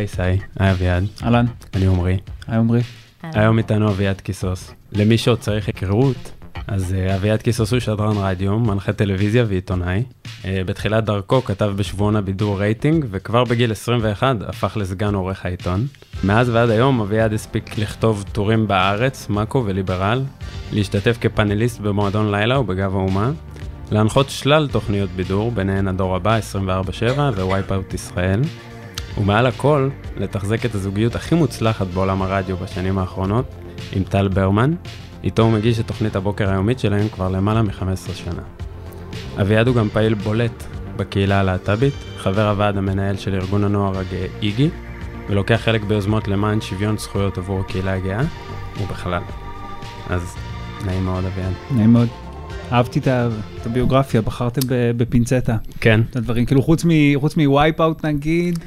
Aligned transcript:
היי 0.00 0.08
סי, 0.08 0.22
היי 0.58 0.70
אביעד. 0.70 1.04
אהלן. 1.22 1.46
אני 1.74 1.86
עמרי. 1.86 2.16
היי 2.46 2.58
עמרי. 2.58 2.80
היום 3.22 3.58
איתנו 3.58 3.88
אביעד 3.88 4.20
קיסוס. 4.20 4.74
למי 4.92 5.18
שעוד 5.18 5.38
צריך 5.38 5.66
היכרות, 5.66 6.32
אז 6.66 6.94
אה, 6.94 7.14
אביעד 7.14 7.42
קיסוס 7.42 7.72
הוא 7.72 7.80
שדרן 7.80 8.16
רדיו, 8.16 8.58
מנחה 8.58 8.92
טלוויזיה 8.92 9.44
ועיתונאי. 9.48 10.02
אה, 10.24 10.46
בתחילת 10.66 11.04
דרכו 11.04 11.44
כתב 11.44 11.72
בשבועון 11.76 12.16
הבידור 12.16 12.60
רייטינג, 12.60 13.06
וכבר 13.10 13.44
בגיל 13.44 13.72
21 13.72 14.36
הפך 14.48 14.76
לסגן 14.76 15.14
עורך 15.14 15.46
העיתון. 15.46 15.86
מאז 16.24 16.48
ועד 16.48 16.70
היום 16.70 17.00
אביעד 17.00 17.32
הספיק 17.32 17.78
לכתוב 17.78 18.24
טורים 18.32 18.68
בהארץ, 18.68 19.28
מאקו 19.28 19.64
וליברל, 19.66 20.22
להשתתף 20.72 21.18
כפאנליסט 21.20 21.80
במועדון 21.80 22.30
לילה 22.30 22.60
ובגב 22.60 22.94
האומה, 22.94 23.30
להנחות 23.90 24.30
שלל 24.30 24.68
תוכניות 24.72 25.10
בידור, 25.10 25.50
ביניהן 25.50 25.88
הדור 25.88 26.16
הבא, 26.16 26.38
24/7 26.38 27.42
ו 27.42 27.48
Wipeout 27.48 27.94
ישראל. 27.94 28.40
ומעל 29.18 29.46
הכל, 29.46 29.88
לתחזק 30.16 30.66
את 30.66 30.74
הזוגיות 30.74 31.14
הכי 31.14 31.34
מוצלחת 31.34 31.86
בעולם 31.86 32.22
הרדיו 32.22 32.56
בשנים 32.56 32.98
האחרונות, 32.98 33.44
עם 33.92 34.02
טל 34.02 34.28
ברמן, 34.28 34.74
איתו 35.24 35.42
הוא 35.42 35.52
מגיש 35.52 35.80
את 35.80 35.86
תוכנית 35.86 36.16
הבוקר 36.16 36.50
היומית 36.50 36.78
שלהם 36.78 37.08
כבר 37.08 37.28
למעלה 37.28 37.62
מ-15 37.62 38.14
שנה. 38.14 38.42
אביעד 39.40 39.66
הוא 39.68 39.76
גם 39.76 39.88
פעיל 39.88 40.14
בולט 40.14 40.64
בקהילה 40.96 41.40
הלהט"בית, 41.40 41.94
חבר 42.18 42.48
הוועד 42.48 42.76
המנהל 42.76 43.16
של 43.16 43.34
ארגון 43.34 43.64
הנוער 43.64 43.98
הגאה 43.98 44.26
איגי, 44.42 44.68
ולוקח 45.28 45.60
חלק 45.64 45.82
ביוזמות 45.84 46.28
למען 46.28 46.60
שוויון 46.60 46.98
זכויות 46.98 47.38
עבור 47.38 47.60
הקהילה 47.60 47.92
הגאה, 47.92 48.22
ובכלל. 48.82 49.22
אז 50.10 50.36
נעים 50.86 51.04
מאוד 51.04 51.24
אביעד. 51.24 51.52
נעים 51.70 51.92
מאוד. 51.92 52.29
אהבתי 52.72 52.98
את 52.98 53.66
הביוגרפיה, 53.66 54.22
בחרתם 54.22 54.60
בפינצטה. 54.96 55.56
כן. 55.80 56.00
את 56.10 56.16
הדברים, 56.16 56.46
כאילו 56.46 56.62
חוץ 56.62 57.36
מ 57.36 57.44
Wipeout 57.44 58.04
נגיד. 58.04 58.58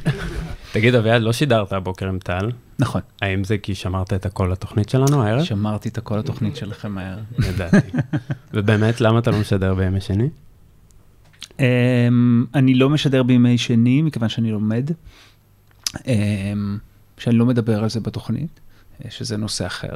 תגיד, 0.72 0.96
אביעד, 0.96 1.22
לא 1.22 1.34
שידרת 1.34 1.74
הבוקר 1.74 2.08
עם 2.08 2.20
טל. 2.20 2.52
נכון. 2.80 3.02
האם 3.22 3.44
זה 3.44 3.58
כי 3.58 3.76
שמרת 3.76 4.14
את 4.14 4.26
הכל 4.26 4.50
לתוכנית 4.52 4.90
שלנו 4.90 5.24
הערב? 5.24 5.44
שמרתי 5.44 5.90
את 5.90 5.98
הכל 5.98 6.18
לתוכנית 6.18 6.56
שלכם 6.56 6.98
הערב. 6.98 7.24
ידעתי. 7.50 7.98
ובאמת, 8.54 9.02
למה 9.02 9.20
אתה 9.20 9.32
לא 9.32 9.40
משדר 9.40 9.74
בימי 9.74 10.02
שני? 10.02 10.30
אמ, 11.60 12.46
אני 12.56 12.74
לא 12.74 12.90
משדר 12.90 13.24
בימי 13.24 13.58
שני, 13.58 14.02
מכיוון 14.02 14.30
שאני 14.30 14.52
לומד. 14.52 14.92
אמ, 16.08 16.78
שאני 17.18 17.36
לא 17.36 17.46
מדבר 17.46 17.84
על 17.84 17.90
זה 17.90 18.00
בתוכנית, 18.00 18.60
שזה 19.10 19.38
נושא 19.38 19.66
אחר. 19.66 19.94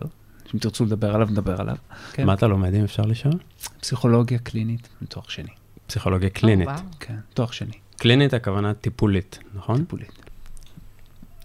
אם 0.53 0.59
תרצו 0.59 0.85
לדבר 0.85 1.15
עליו, 1.15 1.27
נדבר 1.31 1.61
עליו. 1.61 1.75
כן. 2.13 2.25
מה 2.25 2.33
אתה 2.33 2.47
לומד, 2.47 2.73
אם 2.73 2.83
אפשר 2.83 3.03
לשאול? 3.03 3.33
פסיכולוגיה 3.79 4.39
קלינית, 4.39 4.87
תואר 5.09 5.25
שני. 5.27 5.49
פסיכולוגיה 5.87 6.29
קלינית. 6.29 6.69
כן, 6.99 7.15
תואר 7.33 7.51
שני. 7.51 7.73
קלינית 7.97 8.33
הכוונה 8.33 8.73
טיפולית, 8.73 9.39
נכון? 9.55 9.77
טיפולית. 9.77 10.11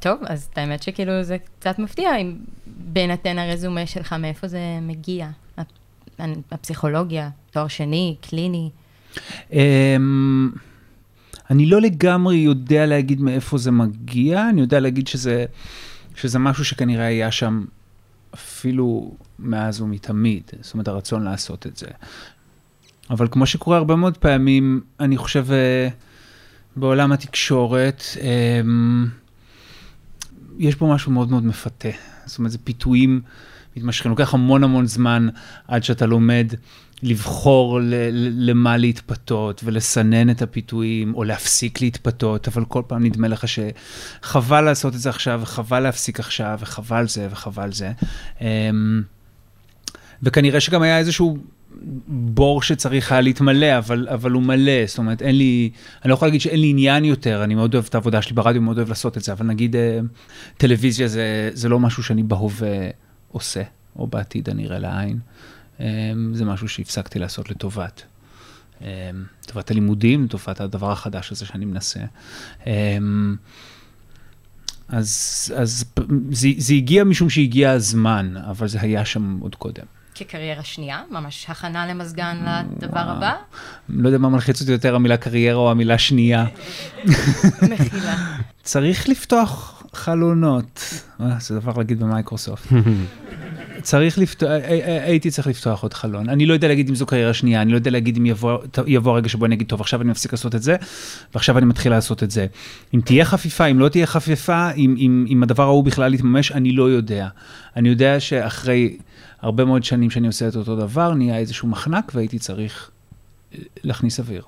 טוב, 0.00 0.20
אז 0.26 0.48
האמת 0.56 0.82
שכאילו 0.82 1.22
זה 1.22 1.36
קצת 1.58 1.78
מפתיע, 1.78 2.16
אם 2.16 2.36
בהינתן 2.66 3.38
הרזומה 3.38 3.86
שלך, 3.86 4.12
מאיפה 4.12 4.48
זה 4.48 4.58
מגיע? 4.82 5.28
הפסיכולוגיה, 6.50 7.30
תואר 7.50 7.68
שני, 7.68 8.16
קליני. 8.20 8.70
אמ, 9.52 10.50
אני 11.50 11.66
לא 11.66 11.80
לגמרי 11.80 12.36
יודע 12.36 12.86
להגיד 12.86 13.20
מאיפה 13.20 13.58
זה 13.58 13.70
מגיע, 13.70 14.48
אני 14.48 14.60
יודע 14.60 14.80
להגיד 14.80 15.08
שזה, 15.08 15.44
שזה 16.14 16.38
משהו 16.38 16.64
שכנראה 16.64 17.04
היה 17.04 17.30
שם 17.30 17.64
אפילו 18.34 19.14
מאז 19.38 19.80
ומתמיד, 19.80 20.42
זאת 20.60 20.74
אומרת, 20.74 20.88
הרצון 20.88 21.22
לעשות 21.24 21.66
את 21.66 21.76
זה. 21.76 21.86
אבל 23.10 23.28
כמו 23.30 23.46
שקורה 23.46 23.76
הרבה 23.76 23.96
מאוד 23.96 24.18
פעמים, 24.18 24.80
אני 25.00 25.16
חושב, 25.16 25.46
אה, 25.52 25.88
בעולם 26.76 27.12
התקשורת, 27.12 28.02
אמ, 28.20 29.06
יש 30.58 30.74
פה 30.74 30.92
משהו 30.94 31.12
מאוד 31.12 31.30
מאוד 31.30 31.44
מפתה. 31.44 31.88
זאת 32.26 32.38
אומרת, 32.38 32.52
זה 32.52 32.58
פיתויים 32.58 33.20
מתמשכים. 33.76 34.10
לוקח 34.10 34.34
המון 34.34 34.64
המון 34.64 34.86
זמן 34.86 35.28
עד 35.68 35.84
שאתה 35.84 36.06
לומד 36.06 36.54
לבחור 37.02 37.80
ל- 37.80 38.50
למה 38.50 38.76
להתפתות 38.76 39.60
ולסנן 39.64 40.30
את 40.30 40.42
הפיתויים, 40.42 41.14
או 41.14 41.24
להפסיק 41.24 41.80
להתפתות, 41.80 42.48
אבל 42.48 42.64
כל 42.64 42.82
פעם 42.86 43.04
נדמה 43.04 43.28
לך 43.28 43.44
שחבל 43.48 44.60
לעשות 44.60 44.94
את 44.94 45.00
זה 45.00 45.10
עכשיו, 45.10 45.40
וחבל 45.42 45.80
להפסיק 45.80 46.20
עכשיו, 46.20 46.58
וחבל 46.62 47.08
זה, 47.08 47.28
וחבל 47.30 47.72
זה. 47.72 47.92
אמ, 48.40 49.02
וכנראה 50.22 50.60
שגם 50.60 50.82
היה 50.82 50.98
איזשהו 50.98 51.38
בור 52.08 52.62
שצריך 52.62 53.12
היה 53.12 53.20
להתמלא, 53.20 53.78
אבל, 53.78 54.08
אבל 54.10 54.30
הוא 54.30 54.42
מלא, 54.42 54.86
זאת 54.86 54.98
אומרת, 54.98 55.22
אין 55.22 55.38
לי, 55.38 55.70
אני 56.04 56.08
לא 56.08 56.14
יכול 56.14 56.28
להגיד 56.28 56.40
שאין 56.40 56.60
לי 56.60 56.70
עניין 56.70 57.04
יותר, 57.04 57.44
אני 57.44 57.54
מאוד 57.54 57.74
אוהב 57.74 57.86
את 57.88 57.94
העבודה 57.94 58.22
שלי 58.22 58.34
ברדיו, 58.34 58.62
מאוד 58.62 58.76
אוהב 58.76 58.88
לעשות 58.88 59.16
את 59.16 59.22
זה, 59.22 59.32
אבל 59.32 59.46
נגיד 59.46 59.76
אה, 59.76 60.00
טלוויזיה 60.56 61.08
זה, 61.08 61.50
זה 61.52 61.68
לא 61.68 61.80
משהו 61.80 62.02
שאני 62.02 62.22
בהווה 62.22 62.88
עושה, 63.32 63.62
או 63.96 64.06
בעתיד 64.06 64.50
הנראה 64.50 64.78
לעין. 64.78 65.18
אה, 65.80 65.86
זה 66.32 66.44
משהו 66.44 66.68
שהפסקתי 66.68 67.18
לעשות 67.18 67.50
לטובת. 67.50 68.02
אה, 68.82 69.10
לטובת 69.44 69.70
הלימודים, 69.70 70.24
לטובת 70.24 70.60
הדבר 70.60 70.92
החדש 70.92 71.32
הזה 71.32 71.46
שאני 71.46 71.64
מנסה. 71.64 72.00
אז, 74.88 75.52
אז 75.56 75.84
זה, 76.30 76.48
זה 76.58 76.74
הגיע 76.74 77.04
משום 77.04 77.30
שהגיע 77.30 77.70
הזמן, 77.70 78.34
אבל 78.36 78.68
זה 78.68 78.80
היה 78.80 79.04
שם 79.04 79.38
עוד 79.40 79.54
קודם. 79.54 79.84
כקריירה 80.14 80.64
שנייה? 80.64 81.02
ממש 81.10 81.46
הכנה 81.48 81.86
למזגן 81.86 82.44
לדבר 82.76 83.00
הבא? 83.00 83.34
לא 83.88 84.08
יודע 84.08 84.18
מה 84.18 84.28
מלחיץ 84.28 84.60
אותי 84.60 84.72
יותר, 84.72 84.94
המילה 84.94 85.16
קריירה 85.16 85.58
או 85.58 85.70
המילה 85.70 85.98
שנייה. 85.98 86.46
מחילה. 87.70 88.16
צריך 88.62 89.08
לפתוח 89.08 89.81
חלונות. 89.92 90.80
אה, 91.20 91.36
זה 91.40 91.60
דבר 91.60 91.72
להגיד 91.76 92.00
במייקרוסופט. 92.00 92.72
צריך 93.82 94.18
לפתוח, 94.18 94.48
אה, 94.48 94.58
אה, 94.58 95.04
הייתי 95.04 95.30
צריך 95.30 95.46
לפתוח 95.46 95.82
עוד 95.82 95.94
חלון. 95.94 96.28
אני 96.28 96.46
לא 96.46 96.54
יודע 96.54 96.68
להגיד 96.68 96.88
אם 96.88 96.94
זו 96.94 97.06
קריירה 97.06 97.34
שנייה, 97.34 97.62
אני 97.62 97.70
לא 97.70 97.76
יודע 97.76 97.90
להגיד 97.90 98.16
אם 98.16 98.26
יבוא, 98.26 98.58
יבוא 98.86 99.12
הרגע 99.12 99.28
שבו 99.28 99.46
אני 99.46 99.54
אגיד, 99.54 99.68
טוב, 99.68 99.80
עכשיו 99.80 100.02
אני 100.02 100.10
מפסיק 100.10 100.32
לעשות 100.32 100.54
את 100.54 100.62
זה, 100.62 100.76
ועכשיו 101.34 101.58
אני 101.58 101.66
מתחיל 101.66 101.92
לעשות 101.92 102.22
את 102.22 102.30
זה. 102.30 102.46
אם 102.94 103.00
תהיה 103.00 103.24
חפיפה, 103.24 103.66
אם 103.66 103.78
לא 103.78 103.88
תהיה 103.88 104.06
חפיפה, 104.06 104.70
אם, 104.70 104.94
אם, 104.98 105.26
אם 105.28 105.42
הדבר 105.42 105.62
ההוא 105.62 105.84
בכלל 105.84 106.14
יתממש, 106.14 106.52
אני 106.52 106.72
לא 106.72 106.90
יודע. 106.90 107.28
אני 107.76 107.88
יודע 107.88 108.20
שאחרי 108.20 108.96
הרבה 109.40 109.64
מאוד 109.64 109.84
שנים 109.84 110.10
שאני 110.10 110.26
עושה 110.26 110.48
את 110.48 110.56
אותו 110.56 110.76
דבר, 110.76 111.14
נהיה 111.14 111.38
איזשהו 111.38 111.68
מחנק 111.68 112.12
והייתי 112.14 112.38
צריך 112.38 112.90
להכניס 113.84 114.20
אוויר. 114.20 114.42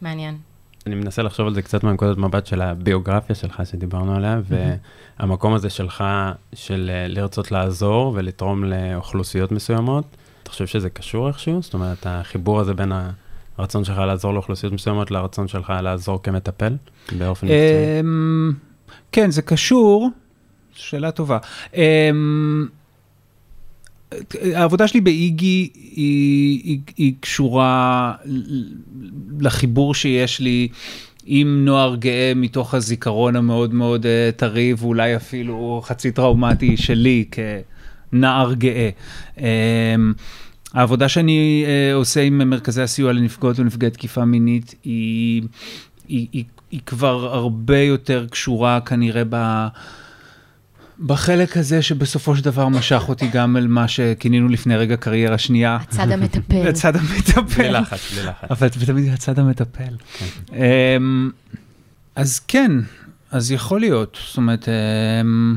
מעניין. 0.00 0.51
אני 0.86 0.94
מנסה 0.94 1.22
לחשוב 1.22 1.46
על 1.46 1.54
זה 1.54 1.62
קצת 1.62 1.84
מהנקודת 1.84 2.16
מבט 2.16 2.46
של 2.46 2.60
הביוגרפיה 2.60 3.36
שלך 3.36 3.62
שדיברנו 3.70 4.16
עליה, 4.16 4.40
והמקום 5.18 5.54
הזה 5.54 5.70
שלך 5.70 6.04
של 6.54 6.90
לרצות 7.08 7.52
לעזור 7.52 8.12
ולתרום 8.16 8.64
לאוכלוסיות 8.64 9.52
מסוימות, 9.52 10.04
אתה 10.42 10.50
חושב 10.50 10.66
שזה 10.66 10.90
קשור 10.90 11.28
איכשהו? 11.28 11.62
זאת 11.62 11.74
אומרת, 11.74 12.06
החיבור 12.06 12.60
הזה 12.60 12.74
בין 12.74 12.92
הרצון 13.58 13.84
שלך 13.84 13.98
לעזור 13.98 14.34
לאוכלוסיות 14.34 14.72
מסוימות 14.72 15.10
לרצון 15.10 15.48
שלך 15.48 15.72
לעזור 15.82 16.22
כמטפל 16.22 16.76
באופן 17.18 17.46
מקצועי? 17.46 18.00
אמ, 18.00 18.52
כן, 19.12 19.30
זה 19.30 19.42
קשור, 19.42 20.10
שאלה 20.72 21.10
טובה. 21.10 21.38
העבודה 24.54 24.88
שלי 24.88 25.00
באיגי 25.00 25.70
היא, 25.74 26.60
היא, 26.64 26.78
היא 26.96 27.12
קשורה 27.20 28.12
לחיבור 29.40 29.94
שיש 29.94 30.40
לי 30.40 30.68
עם 31.24 31.64
נוער 31.64 31.96
גאה 31.96 32.32
מתוך 32.36 32.74
הזיכרון 32.74 33.36
המאוד 33.36 33.74
מאוד 33.74 34.06
אה, 34.06 34.30
טרי 34.36 34.74
ואולי 34.78 35.16
אפילו 35.16 35.82
חצי 35.84 36.12
טראומטי 36.12 36.76
שלי 36.76 37.24
כנער 38.12 38.54
גאה. 38.54 38.90
אמ, 39.38 39.44
העבודה 40.74 41.08
שאני 41.08 41.64
אה, 41.66 41.94
עושה 41.94 42.22
עם 42.22 42.50
מרכזי 42.50 42.82
הסיוע 42.82 43.12
לנפגעות 43.12 43.58
ונפגעי 43.58 43.90
תקיפה 43.90 44.24
מינית 44.24 44.74
היא, 44.84 45.42
היא, 46.08 46.26
היא, 46.32 46.44
היא 46.70 46.80
כבר 46.86 47.34
הרבה 47.34 47.78
יותר 47.78 48.26
קשורה 48.30 48.80
כנראה 48.80 49.22
ב... 49.28 49.66
בחלק 51.06 51.56
הזה 51.56 51.82
שבסופו 51.82 52.36
של 52.36 52.44
דבר 52.44 52.68
משך 52.68 53.04
אותי 53.08 53.28
גם 53.28 53.56
אל 53.56 53.66
מה 53.66 53.88
שכינינו 53.88 54.48
לפני 54.48 54.76
רגע 54.76 54.96
קריירה 54.96 55.38
שנייה. 55.38 55.76
הצד 55.76 56.10
המטפל. 56.10 56.68
הצד 56.68 56.96
המטפל. 56.96 57.62
בלי 57.62 57.70
לחץ, 57.70 58.12
בלי 58.12 58.26
לחץ. 58.26 58.50
אבל 58.50 58.68
תמיד 58.68 59.12
הצד 59.12 59.38
המטפל. 59.38 59.96
כן. 60.18 60.54
אמ, 60.54 61.30
אז 62.16 62.40
כן, 62.48 62.70
אז 63.30 63.52
יכול 63.52 63.80
להיות. 63.80 64.18
זאת 64.28 64.36
אומרת, 64.36 64.68
אמ, 64.68 65.56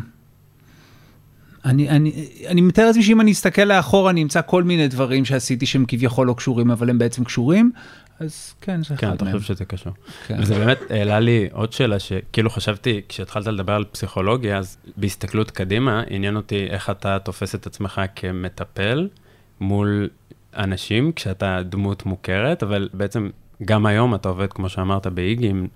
אני, 1.66 1.90
אני, 1.90 2.28
אני 2.48 2.62
מתאר 2.62 2.86
לעצמי 2.86 3.04
שאם 3.04 3.22
אני 3.22 3.32
אסתכל 3.32 3.62
לאחור, 3.62 4.10
אני 4.10 4.24
אמצא 4.24 4.42
כל 4.46 4.64
מיני 4.64 4.88
דברים 4.88 5.26
שעשיתי 5.26 5.66
שהם 5.66 5.86
כביכול 5.88 6.28
לא 6.28 6.34
קשורים, 6.34 6.72
אבל 6.72 6.90
הם 6.90 6.98
בעצם 6.98 7.24
קשורים, 7.24 7.72
אז 8.20 8.54
כן, 8.62 8.84
זה 8.84 8.96
כן, 8.98 9.08
אחד 9.08 9.16
אתה 9.16 9.26
מהם. 9.26 9.40
חושב 9.40 9.54
שזה 9.54 9.66
קשור. 9.66 9.94
כן. 10.28 10.40
וזה 10.40 10.56
באמת 10.60 10.78
העלה 10.90 11.20
לי 11.20 11.48
עוד 11.52 11.74
שאלה, 11.74 12.00
שכאילו 12.00 12.50
חשבתי, 12.50 13.02
כשהתחלת 13.10 13.48
לדבר 13.48 13.74
על 13.74 13.84
פסיכולוגיה, 13.92 14.58
אז 14.58 14.78
בהסתכלות 14.98 15.52
קדימה, 15.52 16.04
עניין 16.10 16.36
אותי 16.36 16.68
איך 16.70 16.90
אתה 16.90 17.20
תופס 17.20 17.56
את 17.56 17.68
עצמך 17.68 18.02
כמטפל 18.16 19.10
מול 19.60 20.10
אנשים, 20.56 21.12
כשאתה 21.12 21.60
דמות 21.64 22.06
מוכרת, 22.06 22.64
אבל 22.64 22.90
בעצם 22.94 23.30
גם 23.66 23.86
היום 23.86 24.16
אתה 24.16 24.30
עובד, 24.30 24.54
כמו 24.54 24.70
שאמרת, 24.70 25.08
באיגי, 25.08 25.48
עם 25.48 25.68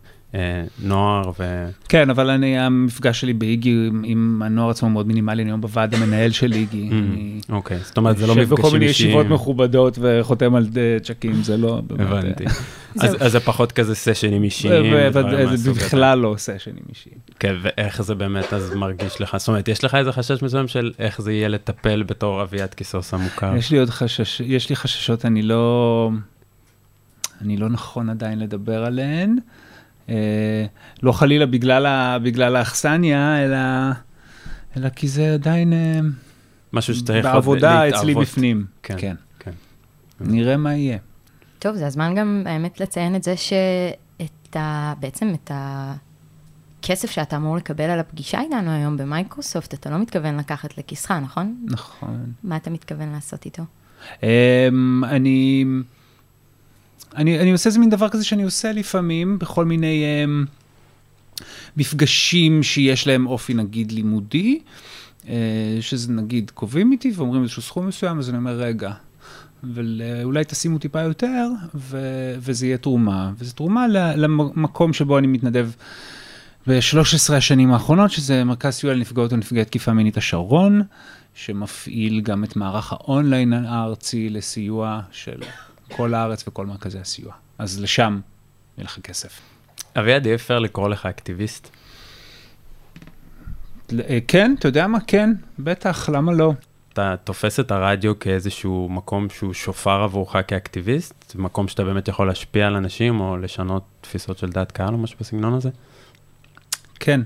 נוער 0.83 1.31
ו... 1.39 1.65
כן, 1.89 2.09
אבל 2.09 2.29
אני, 2.29 2.59
המפגש 2.59 3.21
שלי 3.21 3.33
באיגי 3.33 3.69
עם, 3.69 4.03
עם 4.05 4.41
הנוער 4.45 4.69
עצמו 4.69 4.89
מאוד 4.89 5.07
מינימלי, 5.07 5.43
אני 5.43 5.51
היום 5.51 5.61
בוועד 5.61 5.95
המנהל 5.95 6.31
של 6.31 6.53
איגי. 6.53 6.89
אוקיי, 7.49 7.77
זאת 7.77 7.97
אומרת, 7.97 8.17
זה 8.17 8.27
לא 8.27 8.31
יושב 8.31 8.41
מפגשים 8.41 8.57
בכל 8.57 8.73
מיני 8.73 8.85
אישיים. 8.85 9.09
ישיבות 9.09 9.27
מכובדות 9.27 9.97
וחותם 10.01 10.55
על 10.55 10.67
אה, 10.77 10.97
צ'קים, 11.03 11.43
זה 11.43 11.57
לא... 11.57 11.81
באמת, 11.87 12.01
הבנתי. 12.01 12.45
אה, 13.01 13.07
אז 13.19 13.31
זה 13.31 13.39
פחות 13.39 13.71
כזה 13.71 13.95
סשנים 13.95 14.43
אישיים. 14.43 14.83
זה. 15.55 15.71
בכלל 15.71 16.19
לא 16.19 16.35
סשנים 16.37 16.83
אישיים. 16.89 17.15
כן, 17.39 17.55
ואיך 17.61 18.01
זה 18.01 18.15
באמת 18.15 18.53
אז 18.53 18.73
מרגיש 18.75 19.21
לך? 19.21 19.37
זאת 19.37 19.47
אומרת, 19.47 19.67
יש 19.67 19.83
לך 19.83 19.95
איזה 19.95 20.11
חשש 20.11 20.43
מסוים 20.43 20.67
של 20.67 20.91
איך 20.99 21.21
זה 21.21 21.33
יהיה 21.33 21.47
לטפל 21.47 22.03
בתור 22.03 22.41
אביעד 22.41 22.73
קיסוס 22.73 23.13
המוכר? 23.13 23.55
יש 23.55 23.71
לי 23.71 23.79
עוד 23.79 23.89
חשש, 23.89 24.41
יש 24.45 24.69
לי 24.69 24.75
חששות, 24.75 25.25
אני 25.25 25.41
לא, 25.41 26.11
אני 27.41 27.57
לא 27.57 27.69
נכון 27.69 28.09
עדיין 28.09 28.39
לדבר 28.39 28.85
עליהן. 28.85 29.35
אה, 30.09 30.65
לא 31.03 31.11
חלילה 31.11 31.45
בגלל, 31.45 31.85
ה, 31.85 32.17
בגלל 32.19 32.55
האכסניה, 32.55 33.45
אלא, 33.45 33.57
אלא 34.77 34.89
כי 34.89 35.07
זה 35.07 35.33
עדיין 35.33 35.73
אה, 35.73 35.99
משהו 36.73 36.95
שצריך 36.95 37.25
עוד 37.25 37.33
בעבודה 37.35 37.89
אצלי 37.89 38.07
להתערבות. 38.07 38.27
בפנים. 38.27 38.65
כן, 38.83 38.95
כן. 38.97 39.15
כן. 39.39 39.51
נראה 40.19 40.57
מה 40.57 40.75
יהיה. 40.75 40.97
טוב, 41.59 41.75
זה 41.75 41.87
הזמן 41.87 42.15
גם 42.15 42.43
האמת 42.45 42.79
לציין 42.79 43.15
את 43.15 43.23
זה 43.23 43.37
שאת 43.37 44.55
ה... 44.55 44.93
בעצם 44.99 45.33
את 45.33 45.51
הכסף 45.53 47.11
שאתה 47.11 47.35
אמור 47.35 47.57
לקבל 47.57 47.89
על 47.89 47.99
הפגישה 47.99 48.41
איתנו 48.41 48.71
היום 48.71 48.97
במייקרוסופט, 48.97 49.73
אתה 49.73 49.89
לא 49.89 49.97
מתכוון 49.97 50.37
לקחת 50.37 50.77
לכיסך, 50.77 51.11
נכון? 51.11 51.65
נכון. 51.65 52.33
מה 52.43 52.55
אתה 52.55 52.69
מתכוון 52.69 53.11
לעשות 53.11 53.45
איתו? 53.45 53.63
אמ, 54.23 55.03
אני, 55.03 55.65
אני, 57.15 57.39
אני 57.39 57.51
עושה 57.51 57.69
איזה 57.69 57.79
מין 57.79 57.89
דבר 57.89 58.09
כזה 58.09 58.25
שאני 58.25 58.43
עושה 58.43 58.71
לפעמים 58.71 59.39
בכל 59.39 59.65
מיני 59.65 60.03
um, 60.25 60.47
מפגשים 61.77 62.63
שיש 62.63 63.07
להם 63.07 63.27
אופי 63.27 63.53
נגיד 63.53 63.91
לימודי, 63.91 64.59
uh, 65.23 65.27
שזה 65.81 66.11
נגיד 66.11 66.51
קובעים 66.53 66.91
איתי 66.91 67.11
ואומרים 67.15 67.43
איזשהו 67.43 67.61
סכום 67.61 67.87
מסוים, 67.87 68.19
אז 68.19 68.29
אני 68.29 68.37
אומר 68.37 68.55
רגע, 68.59 68.91
אבל 69.63 70.01
uh, 70.01 70.23
אולי 70.23 70.43
תשימו 70.47 70.77
טיפה 70.77 71.01
יותר 71.01 71.49
ו- 71.75 72.35
וזה 72.39 72.65
יהיה 72.65 72.77
תרומה, 72.77 73.31
וזו 73.37 73.53
תרומה 73.53 73.87
למקום 74.15 74.93
שבו 74.93 75.17
אני 75.17 75.27
מתנדב. 75.27 75.71
ב-13 76.67 77.33
השנים 77.33 77.73
האחרונות, 77.73 78.11
שזה 78.11 78.43
מרכז 78.43 78.73
סיוע 78.73 78.93
לנפגעות 78.93 79.33
ונפגעי 79.33 79.65
תקיפה 79.65 79.93
מינית 79.93 80.17
השרון, 80.17 80.81
שמפעיל 81.33 82.21
גם 82.21 82.43
את 82.43 82.55
מערך 82.55 82.91
האונליין 82.93 83.53
הארצי 83.53 84.29
לסיוע 84.29 85.01
של 85.11 85.39
כל 85.95 86.13
הארץ 86.13 86.47
וכל 86.47 86.65
מרכזי 86.65 86.99
הסיוע. 86.99 87.33
אז 87.57 87.79
לשם 87.79 88.19
ילך 88.77 88.97
הכסף. 88.97 89.41
אביעד, 89.99 90.25
יהיה 90.25 90.37
פייר 90.37 90.59
לקרוא 90.59 90.89
לך 90.89 91.05
אקטיביסט? 91.05 91.69
אה, 94.09 94.19
כן, 94.27 94.55
אתה 94.59 94.67
יודע 94.67 94.87
מה? 94.87 94.99
כן, 95.07 95.33
בטח, 95.59 96.09
למה 96.09 96.31
לא? 96.31 96.53
אתה 96.93 97.15
תופס 97.23 97.59
את 97.59 97.71
הרדיו 97.71 98.19
כאיזשהו 98.19 98.89
מקום 98.91 99.29
שהוא 99.29 99.53
שופר 99.53 100.01
עבורך 100.03 100.35
כאקטיביסט? 100.47 101.35
מקום 101.35 101.67
שאתה 101.67 101.83
באמת 101.83 102.07
יכול 102.07 102.27
להשפיע 102.27 102.67
על 102.67 102.75
אנשים 102.75 103.19
או 103.19 103.37
לשנות 103.37 103.83
תפיסות 104.01 104.37
של 104.37 104.49
דעת 104.49 104.71
קהל 104.71 104.93
או 104.93 104.97
משהו 104.97 105.17
בסגנון 105.19 105.53
הזה? 105.53 105.69
כן. 106.99 107.21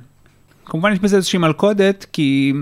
כמובן 0.65 0.91
יש 0.91 0.99
בזה 0.99 1.15
איזושהי 1.15 1.39
מלכודת, 1.39 2.05
כי, 2.13 2.53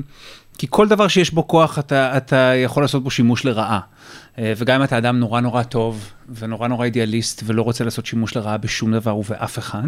כי 0.57 0.67
כל 0.69 0.87
דבר 0.87 1.07
שיש 1.07 1.33
בו 1.33 1.47
כוח, 1.47 1.79
אתה, 1.79 2.17
אתה 2.17 2.35
יכול 2.35 2.83
לעשות 2.83 3.03
בו 3.03 3.11
שימוש 3.11 3.45
לרעה. 3.45 3.79
אה, 4.39 4.53
וגם 4.57 4.79
אם 4.79 4.83
אתה 4.83 4.97
אדם 4.97 5.19
נורא 5.19 5.41
נורא 5.41 5.63
טוב, 5.63 6.11
ונורא 6.35 6.67
נורא 6.67 6.85
אידיאליסט, 6.85 7.43
ולא 7.45 7.61
רוצה 7.61 7.83
לעשות 7.83 8.05
שימוש 8.05 8.35
לרעה 8.35 8.57
בשום 8.57 8.91
דבר 8.91 9.15
ובאף 9.15 9.59
אחד, 9.59 9.87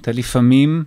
אתה 0.00 0.12
לפעמים, 0.12 0.84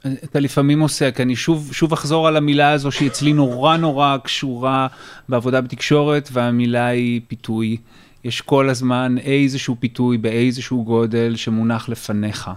אתה 0.00 0.40
לפעמים 0.40 0.80
עושה, 0.80 1.10
כי 1.10 1.22
אני 1.22 1.36
שוב, 1.36 1.70
שוב 1.72 1.92
אחזור 1.92 2.28
על 2.28 2.36
המילה 2.36 2.70
הזו 2.70 2.92
שהיא 2.92 3.08
אצלי 3.08 3.32
נורא 3.32 3.76
נורא 3.76 4.16
קשורה 4.22 4.86
בעבודה 5.28 5.60
בתקשורת, 5.60 6.28
והמילה 6.32 6.86
היא 6.86 7.20
פיתוי. 7.28 7.76
יש 8.24 8.40
כל 8.40 8.68
הזמן 8.68 9.18
איזשהו 9.18 9.76
פיתוי 9.80 10.18
באיזשהו 10.18 10.84
גודל 10.84 11.36
שמונח 11.36 11.88
לפניך. 11.88 12.50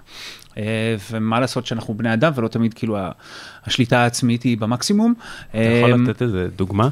אה, 0.57 0.95
ומה 1.11 1.39
לעשות 1.39 1.65
שאנחנו 1.65 1.93
בני 1.93 2.13
אדם 2.13 2.31
ולא 2.35 2.47
תמיד 2.47 2.73
כאילו 2.73 2.97
השליטה 3.65 3.99
העצמית 3.99 4.43
היא 4.43 4.57
במקסימום. 4.57 5.13
אתה 5.49 5.57
יכול 5.57 5.91
אה, 5.91 5.97
לתת 5.97 6.21
איזה 6.21 6.47
דוגמה? 6.55 6.89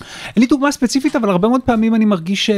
אין 0.00 0.42
לי 0.42 0.46
דוגמה 0.46 0.72
ספציפית, 0.72 1.16
אבל 1.16 1.30
הרבה 1.30 1.48
מאוד 1.48 1.60
פעמים 1.64 1.94
אני 1.94 2.04
מרגיש 2.04 2.46
ש... 2.46 2.50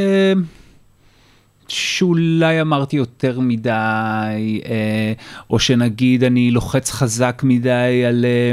שאולי 1.68 2.60
אמרתי 2.60 2.96
יותר 2.96 3.40
מדי, 3.40 4.60
אה, 4.64 5.12
או 5.50 5.58
שנגיד 5.58 6.24
אני 6.24 6.50
לוחץ 6.50 6.90
חזק 6.90 7.42
מדי 7.44 8.04
על, 8.08 8.24
אה, 8.24 8.52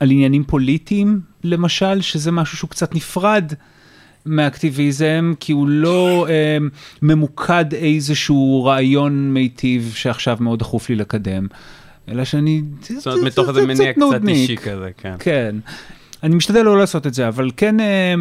על 0.00 0.10
עניינים 0.10 0.44
פוליטיים, 0.44 1.20
למשל, 1.44 2.00
שזה 2.00 2.32
משהו 2.32 2.56
שהוא 2.56 2.70
קצת 2.70 2.94
נפרד 2.94 3.52
מאקטיביזם, 4.26 5.32
כי 5.40 5.52
הוא 5.52 5.68
לא 5.68 6.26
אה, 6.28 6.58
ממוקד 7.02 7.74
איזשהו 7.74 8.64
רעיון 8.64 9.34
מיטיב 9.34 9.92
שעכשיו 9.94 10.36
מאוד 10.40 10.58
דחוף 10.58 10.88
לי 10.88 10.96
לקדם, 10.96 11.46
אלא 12.08 12.24
שאני... 12.24 12.62
זאת 12.82 13.06
אומרת, 13.06 13.22
מתוך 13.26 13.48
איזה 13.48 13.66
מניע 13.66 13.92
קצת. 13.92 14.28
אישי 14.28 14.56
כזה, 14.56 14.90
כן. 14.96 15.14
כן. 15.18 15.56
אני 16.22 16.34
משתדל 16.34 16.62
לא 16.62 16.78
לעשות 16.78 17.06
את 17.06 17.14
זה, 17.14 17.28
אבל 17.28 17.50
כן, 17.56 17.80
אה, 17.80 18.14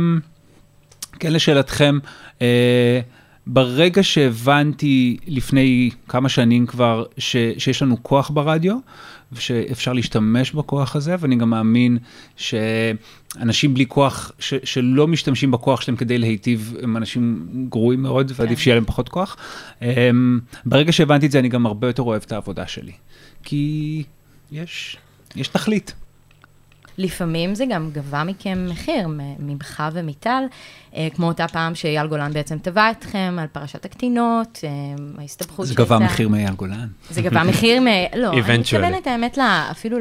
כן 1.19 1.33
לשאלתכם, 1.33 1.99
אה, 2.41 2.99
ברגע 3.47 4.03
שהבנתי 4.03 5.17
לפני 5.27 5.89
כמה 6.07 6.29
שנים 6.29 6.65
כבר 6.65 7.05
ש, 7.17 7.35
שיש 7.57 7.81
לנו 7.81 8.03
כוח 8.03 8.29
ברדיו, 8.29 8.77
ושאפשר 9.31 9.93
להשתמש 9.93 10.51
בכוח 10.51 10.95
הזה, 10.95 11.15
ואני 11.19 11.35
גם 11.35 11.49
מאמין 11.49 11.97
שאנשים 12.35 13.73
בלי 13.73 13.85
כוח, 13.87 14.31
ש, 14.39 14.53
שלא 14.63 15.07
משתמשים 15.07 15.51
בכוח 15.51 15.81
שלהם 15.81 15.97
כדי 15.97 16.17
להיטיב, 16.17 16.73
הם 16.81 16.97
אנשים 16.97 17.47
גרועים 17.69 18.01
מאוד, 18.01 18.31
ועדיף 18.35 18.57
כן. 18.57 18.63
שיהיה 18.63 18.75
להם 18.75 18.85
פחות 18.85 19.09
כוח. 19.09 19.37
אה, 19.81 20.09
ברגע 20.65 20.91
שהבנתי 20.91 21.25
את 21.25 21.31
זה, 21.31 21.39
אני 21.39 21.49
גם 21.49 21.65
הרבה 21.65 21.87
יותר 21.87 22.03
אוהב 22.03 22.21
את 22.25 22.31
העבודה 22.31 22.67
שלי. 22.67 22.91
כי 23.43 24.03
יש, 24.51 24.97
יש 25.35 25.47
תכלית. 25.47 25.93
לפעמים 26.97 27.55
זה 27.55 27.65
גם 27.69 27.89
גבה 27.93 28.23
מכם 28.23 28.67
מחיר, 28.69 29.07
ממך 29.39 29.83
ומיטל, 29.93 30.43
אה, 30.95 31.07
כמו 31.15 31.27
אותה 31.27 31.47
פעם 31.47 31.75
שאייל 31.75 32.07
גולן 32.07 32.33
בעצם 32.33 32.57
תבע 32.61 32.91
אתכם 32.91 33.37
על 33.39 33.47
פרשת 33.47 33.85
הקטינות, 33.85 34.59
אה, 34.63 34.69
ההסתבכות 35.17 35.67
זה 35.67 35.75
גבה 35.75 35.99
מחיר 35.99 36.29
מאייל 36.29 36.53
גולן. 36.53 36.87
זה 37.09 37.21
גבה 37.21 37.43
מחיר 37.43 37.81
מ... 37.81 37.85
לא, 38.15 38.29
אני 38.29 38.41
Eventually. 38.41 38.59
מתכוונת 38.59 39.07
האמת 39.07 39.37
אפילו 39.71 39.97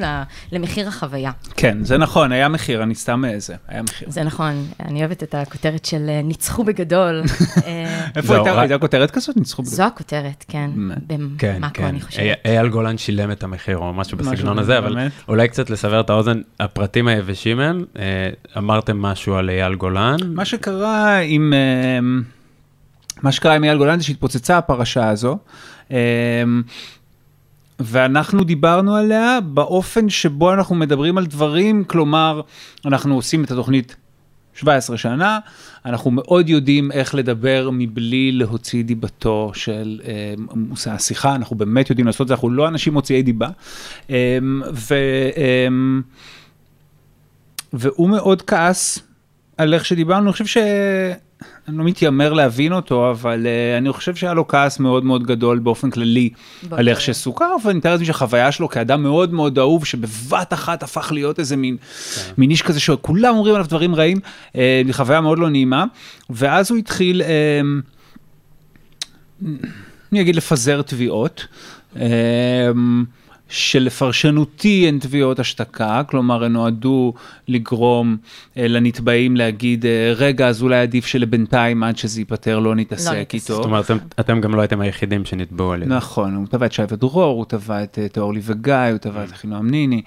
למחיר 0.53 0.89
החוויה. 0.89 1.31
כן, 1.57 1.85
זה 1.85 1.99
נכון, 1.99 2.33
היה 2.33 2.49
מחיר, 2.49 2.83
אני 2.83 2.95
סתם 2.95 3.25
איזה, 3.25 3.55
היה 3.69 3.83
מחיר. 3.83 4.11
זה 4.11 4.23
נכון, 4.23 4.67
אני 4.81 5.01
אוהבת 5.01 5.23
את 5.23 5.35
הכותרת 5.35 5.85
של 5.85 6.07
אה, 6.09 6.21
ניצחו 6.23 6.65
בגדול. 6.65 7.23
אה, 7.67 8.07
איפה 8.17 8.29
זהו, 8.29 8.59
הייתה 8.59 8.79
כותרת 8.79 9.11
כזאת? 9.11 9.37
ניצחו 9.37 9.63
בגלל. 9.63 9.75
זו 9.75 9.83
הכותרת, 9.83 10.45
כן, 10.49 10.71
כן, 11.39 11.57
במאקו 11.59 11.75
כן. 11.75 11.85
אני 11.85 12.01
חושבת. 12.01 12.39
אייל 12.45 12.69
גולן 12.69 12.99
שילם 12.99 13.31
את 13.31 13.43
המחיר 13.43 13.79
או 13.79 13.93
משהו 13.93 14.19
בסגנון 14.19 14.59
הזה, 14.59 14.79
אבל. 14.79 15.09
אולי 15.29 15.49
קצת 15.49 15.71
לסבר 15.71 16.01
את 16.01 16.11
האוזן, 16.11 16.41
הפרטים 16.61 16.86
היבשים 16.95 17.61
הם, 17.61 17.85
אה, 17.99 18.31
אמרתם 18.59 19.03
משהו 19.03 19.35
על 19.35 19.51
אייל 19.51 19.75
גולן, 19.75 20.17
מה 20.27 20.45
שקרה 20.45 21.19
עם... 21.19 21.53
אה, 21.53 21.99
מה 23.23 23.33
שקרה 23.33 23.55
עם 23.55 23.65
אייל 23.65 23.79
גולן 23.79 23.99
זה 23.99 24.05
שהתפוצצה 24.05 24.59
הפרשה 24.59 25.09
הזו. 25.09 25.39
אה, 25.91 25.97
ואנחנו 27.81 28.45
דיברנו 28.45 28.97
עליה 28.97 29.39
באופן 29.41 30.09
שבו 30.09 30.53
אנחנו 30.53 30.75
מדברים 30.75 31.19
על 31.19 31.27
דברים, 31.27 31.85
כלומר, 31.85 32.41
אנחנו 32.85 33.15
עושים 33.15 33.45
את 33.45 33.51
התוכנית 33.51 33.97
17 34.55 34.97
שנה, 34.97 35.39
אנחנו 35.87 36.11
מאוד 36.11 36.49
יודעים 36.49 36.93
איך 36.93 37.15
לדבר 37.15 37.71
מבלי 37.73 38.33
להוציא 38.33 38.85
דיבתו 38.85 39.51
של 39.55 40.01
מושא 40.55 40.91
השיחה, 40.91 41.35
אנחנו 41.35 41.57
באמת 41.57 41.91
יודעים 41.91 42.07
לעשות 42.07 42.21
את 42.21 42.29
זה, 42.29 42.35
אנחנו 42.35 42.51
לא 42.51 42.69
אנשים 42.69 42.93
מוציאי 42.93 43.23
דיבה. 43.23 43.49
ו, 44.73 44.95
והוא 47.73 48.11
מאוד 48.11 48.43
כעס 48.43 48.99
על 49.57 49.75
איך 49.75 49.85
שדיברנו, 49.85 50.25
אני 50.25 50.33
חושב 50.33 50.47
ש... 50.47 50.57
אני 51.69 51.79
לא 51.79 51.85
מתיימר 51.85 52.33
להבין 52.33 52.73
אותו, 52.73 53.11
אבל 53.11 53.47
uh, 53.47 53.79
אני 53.79 53.93
חושב 53.93 54.15
שהיה 54.15 54.35
לו 54.35 54.49
כעס 54.49 54.81
מאוד 54.81 55.05
מאוד 55.05 55.27
גדול 55.27 55.59
באופן 55.59 55.91
כללי 55.91 56.31
באותו 56.63 56.77
על 56.77 56.89
איך. 56.89 57.01
שסוכר, 57.01 57.57
ואני 57.65 57.79
מתאר 57.79 57.91
לעצמי 57.93 58.07
שהחוויה 58.07 58.53
שלו 58.53 58.69
כאדם 58.69 59.03
מאוד 59.03 59.33
מאוד 59.33 59.59
אהוב, 59.59 59.85
שבבת 59.85 60.53
אחת 60.53 60.83
הפך 60.83 61.13
להיות 61.13 61.39
איזה 61.39 61.57
מין, 61.57 61.77
מין 62.39 62.51
איש 62.51 62.63
כזה 62.63 62.81
שכולם 62.81 63.35
אומרים 63.35 63.55
עליו 63.55 63.67
דברים 63.67 63.95
רעים, 63.95 64.19
uh, 64.53 64.57
חוויה 64.93 65.21
מאוד 65.21 65.39
לא 65.39 65.51
נעימה, 65.51 65.85
ואז 66.31 66.71
הוא 66.71 66.79
התחיל, 66.79 67.23
uh, 67.23 67.25
אני 70.13 70.21
אגיד 70.21 70.37
לפזר 70.37 70.83
תביעות. 70.83 71.47
Uh, 71.95 71.99
שלפרשנותי 73.49 74.89
הן 74.89 74.99
תביעות 74.99 75.39
השתקה, 75.39 76.03
כלומר 76.07 76.45
הן 76.45 76.53
נועדו 76.53 77.15
לגרום 77.49 78.17
אה, 78.57 78.69
לנתבעים 78.69 79.37
להגיד, 79.37 79.87
אה, 79.87 80.13
רגע, 80.17 80.49
אז 80.49 80.63
אולי 80.63 80.77
עדיף 80.77 81.07
שלבינתיים 81.07 81.83
עד 81.83 81.97
שזה 81.97 82.21
ייפתר 82.21 82.59
לא 82.59 82.75
נתעסק 82.75 83.11
נתעסק. 83.11 83.35
איתו. 83.35 83.55
זאת 83.55 83.65
אומרת, 83.65 83.85
אתם, 83.85 83.97
אתם 84.21 84.41
גם 84.41 84.55
לא 84.55 84.61
הייתם 84.61 84.81
היחידים 84.81 85.25
שנתבעו 85.25 85.73
על 85.73 85.85
זה. 85.85 85.87
נכון, 85.87 86.35
הוא 86.35 86.47
תבע 86.47 86.67
את 86.67 86.73
שי 86.73 86.83
ודרור, 86.89 87.37
הוא 87.37 87.45
תבע 87.49 87.83
את 87.83 87.99
אה, 87.99 88.23
אורלי 88.23 88.41
וגיא, 88.45 88.75
הוא 88.75 88.99
תבע 88.99 89.25
את 89.25 89.33
אחינועם 89.33 89.71
ניני, 89.71 90.03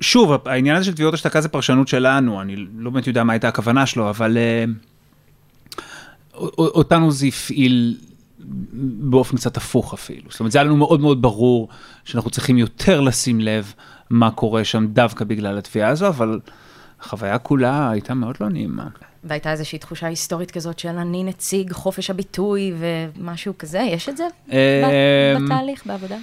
ושוב, 0.00 0.32
העניין 0.46 0.76
הזה 0.76 0.84
של 0.84 0.92
תביעות 0.92 1.14
השתקה 1.14 1.40
זה 1.40 1.48
פרשנות 1.48 1.88
שלנו, 1.88 2.40
אני 2.40 2.56
לא 2.76 2.90
באמת 2.90 3.06
יודע 3.06 3.24
מה 3.24 3.32
הייתה 3.32 3.48
הכוונה 3.48 3.86
שלו, 3.86 4.10
אבל 4.10 4.36
אה, 4.36 4.64
אותנו 6.58 7.10
זה 7.10 7.26
הפעיל 7.26 7.96
באופן 9.10 9.36
קצת 9.36 9.56
הפוך 9.56 9.94
אפילו. 9.94 10.30
זאת 10.30 10.40
אומרת, 10.40 10.52
זה 10.52 10.58
היה 10.58 10.64
לנו 10.64 10.76
מאוד 10.76 11.00
מאוד 11.00 11.22
ברור 11.22 11.68
שאנחנו 12.04 12.30
צריכים 12.30 12.58
יותר 12.58 13.00
לשים 13.00 13.40
לב 13.40 13.72
מה 14.10 14.30
קורה 14.30 14.64
שם 14.64 14.86
דווקא 14.86 15.24
בגלל 15.24 15.58
התביעה 15.58 15.88
הזו, 15.88 16.08
אבל 16.08 16.40
החוויה 17.00 17.38
כולה 17.38 17.90
הייתה 17.90 18.14
מאוד 18.14 18.36
לא 18.40 18.48
נעימה. 18.48 18.86
והייתה 19.24 19.52
איזושהי 19.52 19.78
תחושה 19.78 20.06
היסטורית 20.06 20.50
כזאת 20.50 20.78
של 20.78 20.88
אני 20.88 21.24
נציג 21.24 21.72
חופש 21.72 22.10
הביטוי 22.10 22.72
ומשהו 22.78 23.58
כזה, 23.58 23.78
יש 23.78 24.08
את 24.08 24.16
זה 24.16 24.24
אמ, 24.50 24.56
בתהליך, 25.44 25.86
בעבודה? 25.86 26.16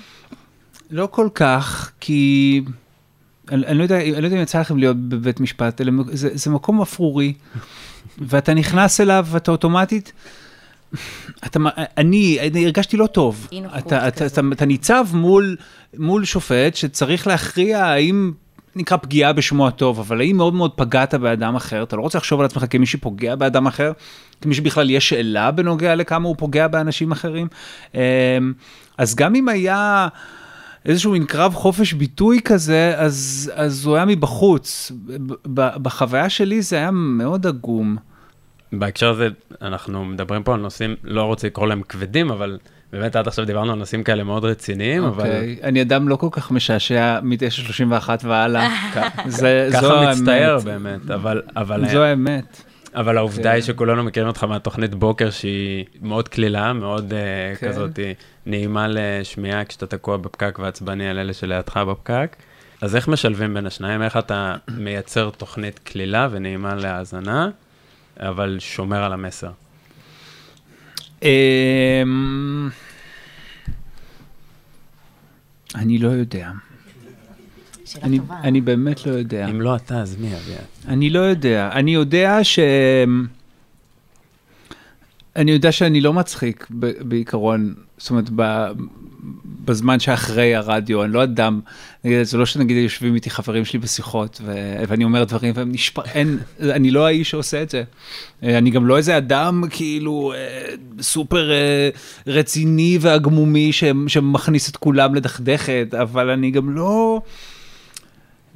לא 0.91 1.07
כל 1.11 1.29
כך, 1.35 1.91
כי 1.99 2.61
אני, 3.51 3.65
אני, 3.65 3.77
לא 3.77 3.83
יודע, 3.83 4.01
אני 4.01 4.21
לא 4.21 4.27
יודע 4.27 4.37
אם 4.37 4.41
יצא 4.41 4.59
לכם 4.59 4.77
להיות 4.77 4.97
בבית 4.97 5.39
משפט, 5.39 5.81
אלא 5.81 5.91
זה, 6.11 6.29
זה 6.33 6.49
מקום 6.49 6.81
אפרורי, 6.81 7.33
ואתה 8.17 8.53
נכנס 8.53 9.01
אליו 9.01 9.25
ואתה 9.29 9.51
אוטומטית, 9.51 10.13
אתה, 11.45 11.59
אני, 11.97 12.37
אני 12.51 12.65
הרגשתי 12.65 12.97
לא 12.97 13.07
טוב. 13.07 13.47
אתה, 13.77 14.07
אתה. 14.07 14.25
אתה, 14.25 14.41
אתה 14.51 14.65
ניצב 14.65 15.05
מול, 15.13 15.55
מול 15.97 16.25
שופט 16.25 16.75
שצריך 16.75 17.27
להכריע 17.27 17.85
האם... 17.85 18.31
נקרא 18.75 18.97
פגיעה 18.97 19.33
בשמו 19.33 19.67
הטוב, 19.67 19.99
אבל 19.99 20.21
האם 20.21 20.37
מאוד 20.37 20.53
מאוד 20.53 20.71
פגעת 20.75 21.13
באדם 21.13 21.55
אחר, 21.55 21.83
אתה 21.83 21.95
לא 21.95 22.01
רוצה 22.01 22.17
לחשוב 22.17 22.39
על 22.39 22.45
עצמך 22.45 22.65
כמי 22.69 22.85
שפוגע 22.85 23.35
באדם 23.35 23.67
אחר, 23.67 23.91
כמי 24.41 24.53
שבכלל 24.53 24.89
יש 24.89 25.09
שאלה 25.09 25.51
בנוגע 25.51 25.95
לכמה 25.95 26.27
הוא 26.27 26.35
פוגע 26.39 26.67
באנשים 26.67 27.11
אחרים. 27.11 27.47
אמ, 27.95 27.99
אז 28.97 29.15
גם 29.15 29.35
אם 29.35 29.49
היה 29.49 30.07
איזשהו 30.85 31.11
מין 31.11 31.25
קרב 31.25 31.53
חופש 31.53 31.93
ביטוי 31.93 32.39
כזה, 32.45 32.93
אז, 32.97 33.51
אז 33.55 33.85
הוא 33.85 33.95
היה 33.95 34.05
מבחוץ. 34.05 34.91
בחוויה 35.53 36.29
שלי 36.29 36.61
זה 36.61 36.75
היה 36.75 36.91
מאוד 36.91 37.47
עגום. 37.47 37.97
בהקשר 38.71 39.09
הזה, 39.09 39.27
אנחנו 39.61 40.05
מדברים 40.05 40.43
פה 40.43 40.53
על 40.53 40.59
נושאים, 40.59 40.95
לא 41.03 41.23
רוצה 41.23 41.47
לקרוא 41.47 41.67
להם 41.67 41.81
כבדים, 41.81 42.31
אבל 42.31 42.57
באמת 42.93 43.15
עד 43.15 43.27
עכשיו 43.27 43.45
דיברנו 43.45 43.71
על 43.71 43.77
נושאים 43.79 44.03
כאלה 44.03 44.23
מאוד 44.23 44.45
רציניים, 44.45 45.03
אבל 45.03 45.25
אוקיי, 45.25 45.59
אני 45.63 45.81
אדם 45.81 46.09
לא 46.09 46.15
כל 46.15 46.27
כך 46.31 46.51
משעשע 46.51 47.19
מ-931 47.23 48.09
והלאה. 48.23 48.69
זה- 49.27 49.69
ככה 49.73 49.99
האמת. 49.99 50.63
באמת, 50.63 51.11
אבל, 51.11 51.41
אבל, 51.55 51.89
זו 51.89 52.03
האמת. 52.03 52.63
אבל 52.95 53.17
העובדה 53.17 53.43
כן. 53.43 53.49
היא 53.49 53.61
שכולנו 53.61 54.03
מכירים 54.03 54.27
אותך 54.27 54.43
מהתוכנית 54.43 54.95
בוקר 54.95 55.29
שהיא 55.29 55.85
מאוד 56.01 56.27
קלילה, 56.27 56.73
מאוד 56.73 57.13
כן. 57.59 57.67
כזאת 57.67 57.99
נעימה 58.45 58.85
לשמיעה 58.89 59.65
כשאתה 59.65 59.85
תקוע 59.87 60.17
בפקק 60.17 60.59
ועצבני 60.61 61.09
על 61.09 61.19
אלה 61.19 61.33
שלידך 61.33 61.77
בפקק. 61.77 62.35
אז 62.81 62.95
איך 62.95 63.07
משלבים 63.07 63.53
בין 63.53 63.65
השניים? 63.65 64.01
איך 64.01 64.17
אתה 64.17 64.55
מייצר 64.77 65.29
תוכנית 65.37 65.79
קלילה 65.83 66.27
ונעימה 66.31 66.75
להאזנה, 66.75 67.49
אבל 68.19 68.57
שומר 68.59 69.03
על 69.03 69.13
המסר? 69.13 69.51
אמ, 71.23 72.69
אני 75.75 75.97
לא 75.97 76.09
יודע. 76.09 76.51
אני, 78.03 78.19
טובה. 78.19 78.39
אני 78.43 78.61
באמת 78.61 79.05
לא 79.05 79.11
יודע. 79.11 79.47
אם 79.49 79.61
לא 79.61 79.75
אתה, 79.75 80.01
אז 80.01 80.15
מי 80.19 80.27
אביעד? 80.35 80.65
אני 80.87 81.09
לא 81.09 81.19
יודע. 81.19 81.69
אני 81.73 81.93
יודע 81.93 82.43
ש... 82.43 82.59
אני 85.35 85.51
יודע 85.51 85.71
שאני 85.71 86.01
לא 86.01 86.13
מצחיק 86.13 86.67
ב- 86.79 87.01
בעיקרון, 87.09 87.73
זאת 87.97 88.09
אומרת, 88.09 88.29
ב... 88.35 88.71
בזמן 89.65 89.99
שאחרי 89.99 90.55
הרדיו, 90.55 91.03
אני 91.03 91.13
לא 91.13 91.23
אדם, 91.23 91.59
נגיד, 92.03 92.23
זה 92.23 92.37
לא 92.37 92.45
שנגיד 92.45 92.77
יושבים 92.77 93.15
איתי 93.15 93.29
חברים 93.29 93.65
שלי 93.65 93.79
בשיחות, 93.79 94.41
ו... 94.43 94.53
ואני 94.87 95.03
אומר 95.03 95.23
דברים 95.23 95.53
והם 95.55 95.71
נשפ... 95.71 95.99
אין, 95.99 96.37
אני 96.59 96.91
לא 96.91 97.05
האיש 97.05 97.29
שעושה 97.29 97.61
את 97.61 97.69
זה. 97.69 97.83
אה, 98.43 98.57
אני 98.57 98.69
גם 98.69 98.87
לא 98.87 98.97
איזה 98.97 99.17
אדם 99.17 99.63
כאילו 99.69 100.33
אה, 100.35 100.65
סופר 101.01 101.51
אה, 101.51 101.89
רציני 102.27 102.97
והגמומי 103.01 103.73
ש... 103.73 103.83
שמכניס 104.07 104.69
את 104.69 104.77
כולם 104.77 105.15
לדכדכת, 105.15 105.93
אבל 106.01 106.29
אני 106.29 106.51
גם 106.51 106.75
לא, 106.75 107.21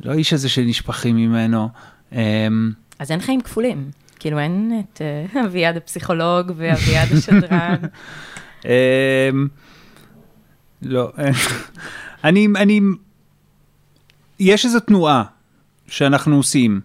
לא 0.04 0.12
האיש 0.12 0.34
הזה 0.34 0.50
שנשפכים 0.50 1.16
ממנו. 1.16 1.70
אמ, 2.12 2.72
אז 3.00 3.12
אין 3.12 3.20
חיים 3.20 3.42
כפולים. 3.42 3.90
כאילו 4.20 4.40
אין 4.40 4.82
את 4.84 5.02
אביעד 5.46 5.78
הפסיכולוג 5.78 6.52
ואביעד 6.56 7.08
השדרן. 7.12 7.76
לא, 10.86 11.12
אני, 12.24 12.48
אני, 12.56 12.82
יש 14.40 14.66
איזו 14.66 14.80
תנועה 14.80 15.24
שאנחנו 15.88 16.36
עושים, 16.36 16.82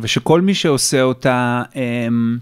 ושכל 0.00 0.40
מי 0.40 0.54
שעושה 0.54 1.02
אותה, 1.02 1.62
אמ, 1.74 2.38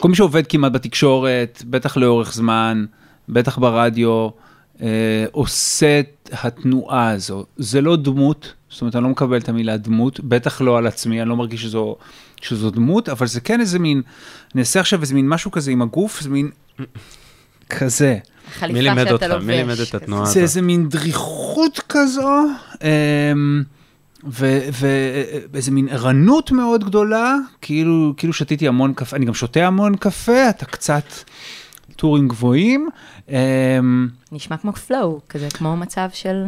כל 0.00 0.08
מי 0.08 0.16
שעובד 0.16 0.46
כמעט 0.46 0.72
בתקשורת, 0.72 1.62
בטח 1.70 1.96
לאורך 1.96 2.34
זמן, 2.34 2.84
בטח 3.28 3.58
ברדיו, 3.58 4.28
אה, 4.82 5.24
עושה 5.32 6.00
את 6.00 6.30
התנועה 6.32 7.10
הזו. 7.10 7.44
זה 7.56 7.80
לא 7.80 7.96
דמות, 7.96 8.52
זאת 8.70 8.80
אומרת, 8.80 8.96
אני 8.96 9.04
לא 9.04 9.10
מקבל 9.10 9.38
את 9.38 9.48
המילה 9.48 9.76
דמות, 9.76 10.20
בטח 10.20 10.60
לא 10.60 10.78
על 10.78 10.86
עצמי, 10.86 11.22
אני 11.22 11.28
לא 11.28 11.36
מרגיש 11.36 11.62
שזו, 11.62 11.96
שזו 12.40 12.70
דמות, 12.70 13.08
אבל 13.08 13.26
זה 13.26 13.40
כן 13.40 13.60
איזה 13.60 13.78
מין, 13.78 14.02
אני 14.54 14.60
אעשה 14.60 14.80
עכשיו 14.80 15.00
איזה 15.00 15.14
מין 15.14 15.28
משהו 15.28 15.50
כזה 15.50 15.70
עם 15.70 15.82
הגוף, 15.82 16.20
זה 16.20 16.28
מין 16.28 16.50
כזה. 17.70 18.18
החליפה 18.48 18.72
מי 18.74 18.82
לימד 18.82 19.12
אותך? 19.12 19.26
לובש. 19.26 19.44
מי 19.44 19.52
לימד 19.56 19.80
את. 19.88 19.94
התנועה 19.94 20.24
זה 20.24 20.30
הזאת? 20.30 20.42
איזה 20.42 20.62
מין 20.62 20.88
דריכות 20.88 21.80
כזו, 21.88 22.42
אמ, 22.82 23.62
ו- 24.28 24.68
ואיזה 25.52 25.70
מין 25.70 25.88
ערנות 25.88 26.52
מאוד 26.52 26.84
גדולה, 26.84 27.34
כאילו, 27.60 28.14
כאילו 28.16 28.32
שתיתי 28.32 28.68
המון 28.68 28.92
קפה, 28.94 29.16
אני 29.16 29.26
גם 29.26 29.34
שותה 29.34 29.66
המון 29.66 29.96
קפה, 29.96 30.50
אתה 30.50 30.66
קצת 30.66 31.04
טורים 31.96 32.28
גבוהים. 32.28 32.88
אמ, 33.28 34.08
נשמע 34.32 34.56
כמו 34.56 34.72
פלואו, 34.72 35.20
כזה 35.28 35.48
כמו 35.50 35.76
מצב 35.76 36.08
של 36.12 36.44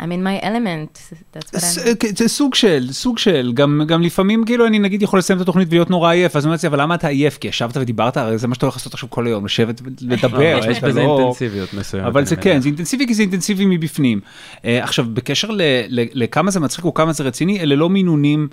I'm 0.00 0.02
in 0.02 0.22
my 0.22 0.44
element. 0.44 1.14
That's 1.34 1.50
what 1.50 1.60
I'm... 2.04 2.16
זה 2.16 2.28
סוג 2.28 2.54
של, 2.54 2.92
סוג 2.92 3.18
של, 3.18 3.52
גם, 3.54 3.82
גם 3.86 4.02
לפעמים 4.02 4.44
כאילו 4.44 4.66
אני 4.66 4.78
נגיד 4.78 5.02
יכול 5.02 5.18
לסיים 5.18 5.36
את 5.36 5.42
התוכנית 5.42 5.68
ולהיות 5.70 5.90
נורא 5.90 6.10
עייף, 6.10 6.36
אז 6.36 6.44
אני 6.44 6.48
אומר 6.48 6.54
לעצמי, 6.54 6.68
אבל 6.68 6.80
למה 6.80 6.94
אתה 6.94 7.08
עייף? 7.08 7.38
כי 7.38 7.48
ישבת 7.48 7.76
ודיברת, 7.76 8.16
הרי 8.16 8.38
זה 8.38 8.48
מה 8.48 8.54
שאתה 8.54 8.66
הולך 8.66 8.76
לעשות 8.76 8.94
עכשיו 8.94 9.10
כל 9.10 9.26
היום, 9.26 9.44
לשבת 9.44 9.80
ולדבר. 9.84 10.60
יש 10.70 10.80
בזה 10.80 11.02
לא- 11.02 11.18
אינטנסיביות 11.18 11.74
מסוימת. 11.74 12.06
אבל 12.06 12.24
זה. 12.24 12.36
כן, 12.36 12.60
זה 12.60 12.68
אינטנסיבי 12.68 13.06
כי 13.06 13.14
זה 13.14 13.22
אינטנסיבי 13.22 13.64
מבפנים. 13.66 14.20
Uh, 14.56 14.60
עכשיו, 14.64 15.06
בקשר 15.12 15.50
ל, 15.50 15.62
ל, 15.88 16.04
לכמה 16.12 16.50
זה 16.50 16.60
מצחיק 16.60 16.84
או 16.84 16.94
כמה 16.94 17.12
זה 17.12 17.24
רציני, 17.24 17.60
אלה 17.60 17.76
לא 17.76 17.88
מינונים 17.90 18.48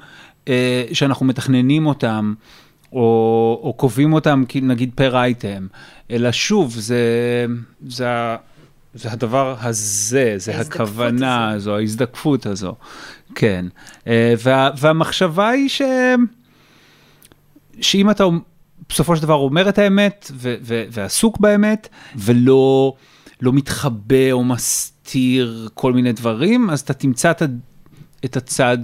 uh, 0.46 0.48
שאנחנו 0.94 1.26
מתכננים 1.26 1.86
אותם, 1.86 2.34
או, 2.94 3.60
או 3.64 3.74
קובעים 3.74 4.14
אותם, 4.14 4.44
נגיד 4.62 4.92
פר 4.96 5.16
אייטם, 5.16 5.68
אלא 6.12 6.32
שוב, 6.32 6.76
זה, 6.78 7.46
זה, 7.88 8.36
זה 8.96 9.12
הדבר 9.12 9.56
הזה, 9.60 10.34
זה 10.38 10.60
הכוונה 10.60 11.50
הזו. 11.50 11.56
הזו, 11.56 11.76
ההזדקפות 11.76 12.46
הזו, 12.46 12.76
כן. 13.36 13.66
Uh, 14.00 14.08
וה, 14.44 14.70
והמחשבה 14.78 15.50
היא 15.50 15.70
ש... 15.70 15.82
שאם 17.82 18.10
אתה 18.10 18.24
בסופו 18.90 19.16
של 19.16 19.22
דבר 19.22 19.34
אומר 19.34 19.70
את 19.70 19.78
האמת 19.78 20.32
ו- 20.34 20.56
ו- 20.62 20.84
ועסוק 20.92 21.40
באמת, 21.40 21.90
ולא 22.16 22.94
לא 23.42 23.54
מתחבא 23.54 24.32
או 24.32 24.44
מסתיר 24.44 25.70
כל 25.74 25.94
מיני 25.94 26.14
דברים, 26.14 26.70
אז 26.70 26.80
אתה 26.80 26.94
תמצא 26.94 27.32
את, 27.32 27.42
את 28.26 28.38
הצד 28.38 28.78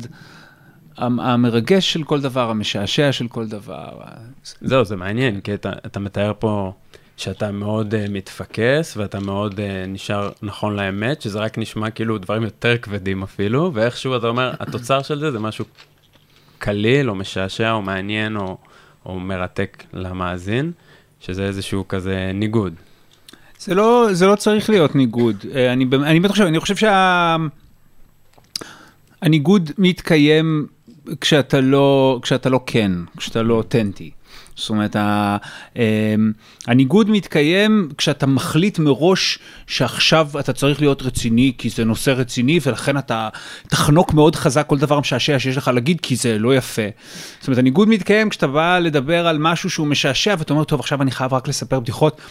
המ- 0.98 1.20
המרגש 1.20 1.94
של 1.94 2.04
כל 2.04 2.22
דבר, 2.22 2.50
המשעשע 2.50 3.12
של 3.12 3.28
כל 3.28 3.48
דבר. 3.48 3.90
זהו, 4.62 4.86
זה 4.86 4.96
מעניין, 4.96 5.42
כי 5.42 5.54
אתה, 5.54 5.72
אתה 5.86 6.00
מתאר 6.00 6.34
פה 6.40 6.74
שאתה 7.22 7.52
מאוד 7.52 7.94
uh, 7.94 7.98
מתפקס, 8.10 8.98
ואתה 8.98 9.20
מאוד 9.20 9.54
uh, 9.54 9.88
נשאר 9.88 10.32
נכון 10.42 10.76
לאמת, 10.76 11.22
שזה 11.22 11.40
רק 11.40 11.58
נשמע 11.58 11.90
כאילו 11.90 12.18
דברים 12.18 12.44
יותר 12.44 12.78
כבדים 12.78 13.24
אפילו, 13.24 13.72
ואיכשהו 13.74 14.18
אתה 14.18 14.28
אומר, 14.28 14.54
התוצר 14.60 15.02
של 15.02 15.20
זה 15.20 15.32
זה 15.32 15.40
משהו 15.40 15.66
קליל, 16.60 17.10
או 17.10 17.16
משעשע, 17.16 17.72
או 17.72 17.82
מעניין, 17.82 18.38
או, 18.38 18.58
או 19.06 19.20
מרתק 19.20 19.84
למאזין, 19.94 20.72
שזה 21.20 21.46
איזשהו 21.46 21.88
כזה 21.88 22.32
ניגוד. 22.34 22.74
זה 23.60 23.76
לא, 23.76 24.08
זה 24.12 24.28
לא 24.28 24.36
צריך 24.36 24.70
להיות 24.70 24.96
ניגוד. 24.96 25.46
אה, 25.56 25.74
אני, 25.74 25.86
אני 26.04 26.20
באמת 26.20 26.32
חושב, 26.32 26.44
אני 26.44 26.60
חושב 26.60 26.76
שהניגוד 29.22 29.72
מתקיים 29.78 30.68
כשאתה 31.22 31.62
לא, 31.62 32.20
כשאתה 32.22 32.50
לא 32.50 32.60
כן, 32.66 32.92
כשאתה 33.18 33.44
לא 33.44 33.54
אותנטי. 33.54 34.12
זאת 34.56 34.70
אומרת, 34.70 34.96
אמ, 35.76 35.82
הניגוד 36.68 37.10
מתקיים 37.10 37.90
כשאתה 37.98 38.26
מחליט 38.26 38.80
מראש 38.80 39.40
שעכשיו 39.68 40.30
אתה 40.40 40.54
צריך 40.54 40.82
להיות 40.82 41.02
רציני, 41.02 41.54
כי 41.58 41.70
זה 41.70 41.86
נושא 41.86 42.12
רציני, 42.12 42.60
ולכן 42.66 42.98
אתה 42.98 43.30
תחנוק 43.68 44.14
מאוד 44.14 44.36
חזק 44.36 44.68
כל 44.68 44.78
דבר 44.78 45.00
משעשע 45.00 45.40
שיש 45.40 45.58
לך 45.58 45.68
להגיד, 45.68 46.02
כי 46.02 46.16
זה 46.16 46.40
לא 46.40 46.56
יפה. 46.56 46.82
זאת 47.40 47.48
אומרת, 47.48 47.58
הניגוד 47.60 47.90
מתקיים 47.90 48.30
כשאתה 48.30 48.48
בא 48.48 48.80
לדבר 48.80 49.28
על 49.28 49.38
משהו 49.38 49.70
שהוא 49.70 49.88
משעשע, 49.88 50.36
ואתה 50.40 50.54
אומר, 50.54 50.64
טוב, 50.64 50.80
עכשיו 50.80 51.02
אני 51.02 51.12
חייב 51.12 51.34
רק 51.34 51.48
לספר 51.48 51.80
בדיחות, 51.80 52.22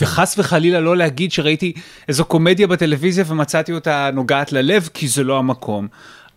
וחס 0.00 0.38
וחלילה 0.38 0.80
לא 0.80 0.96
להגיד 0.96 1.32
שראיתי 1.32 1.72
איזו 2.08 2.24
קומדיה 2.24 2.66
בטלוויזיה 2.66 3.24
ומצאתי 3.28 3.72
אותה 3.72 4.10
נוגעת 4.12 4.52
ללב, 4.52 4.88
כי 4.94 5.08
זה 5.08 5.24
לא 5.24 5.38
המקום. 5.38 5.88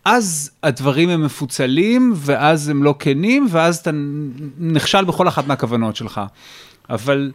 אז 0.05 0.51
הדברים 0.63 1.09
הם 1.09 1.25
מפוצלים, 1.25 2.13
ואז 2.15 2.69
הם 2.69 2.83
לא 2.83 2.95
כנים, 2.99 3.47
ואז 3.49 3.77
אתה 3.77 3.91
נכשל 4.57 5.05
בכל 5.05 5.27
אחת 5.27 5.47
מהכוונות 5.47 5.95
שלך. 5.95 6.21
אבל 6.89 7.31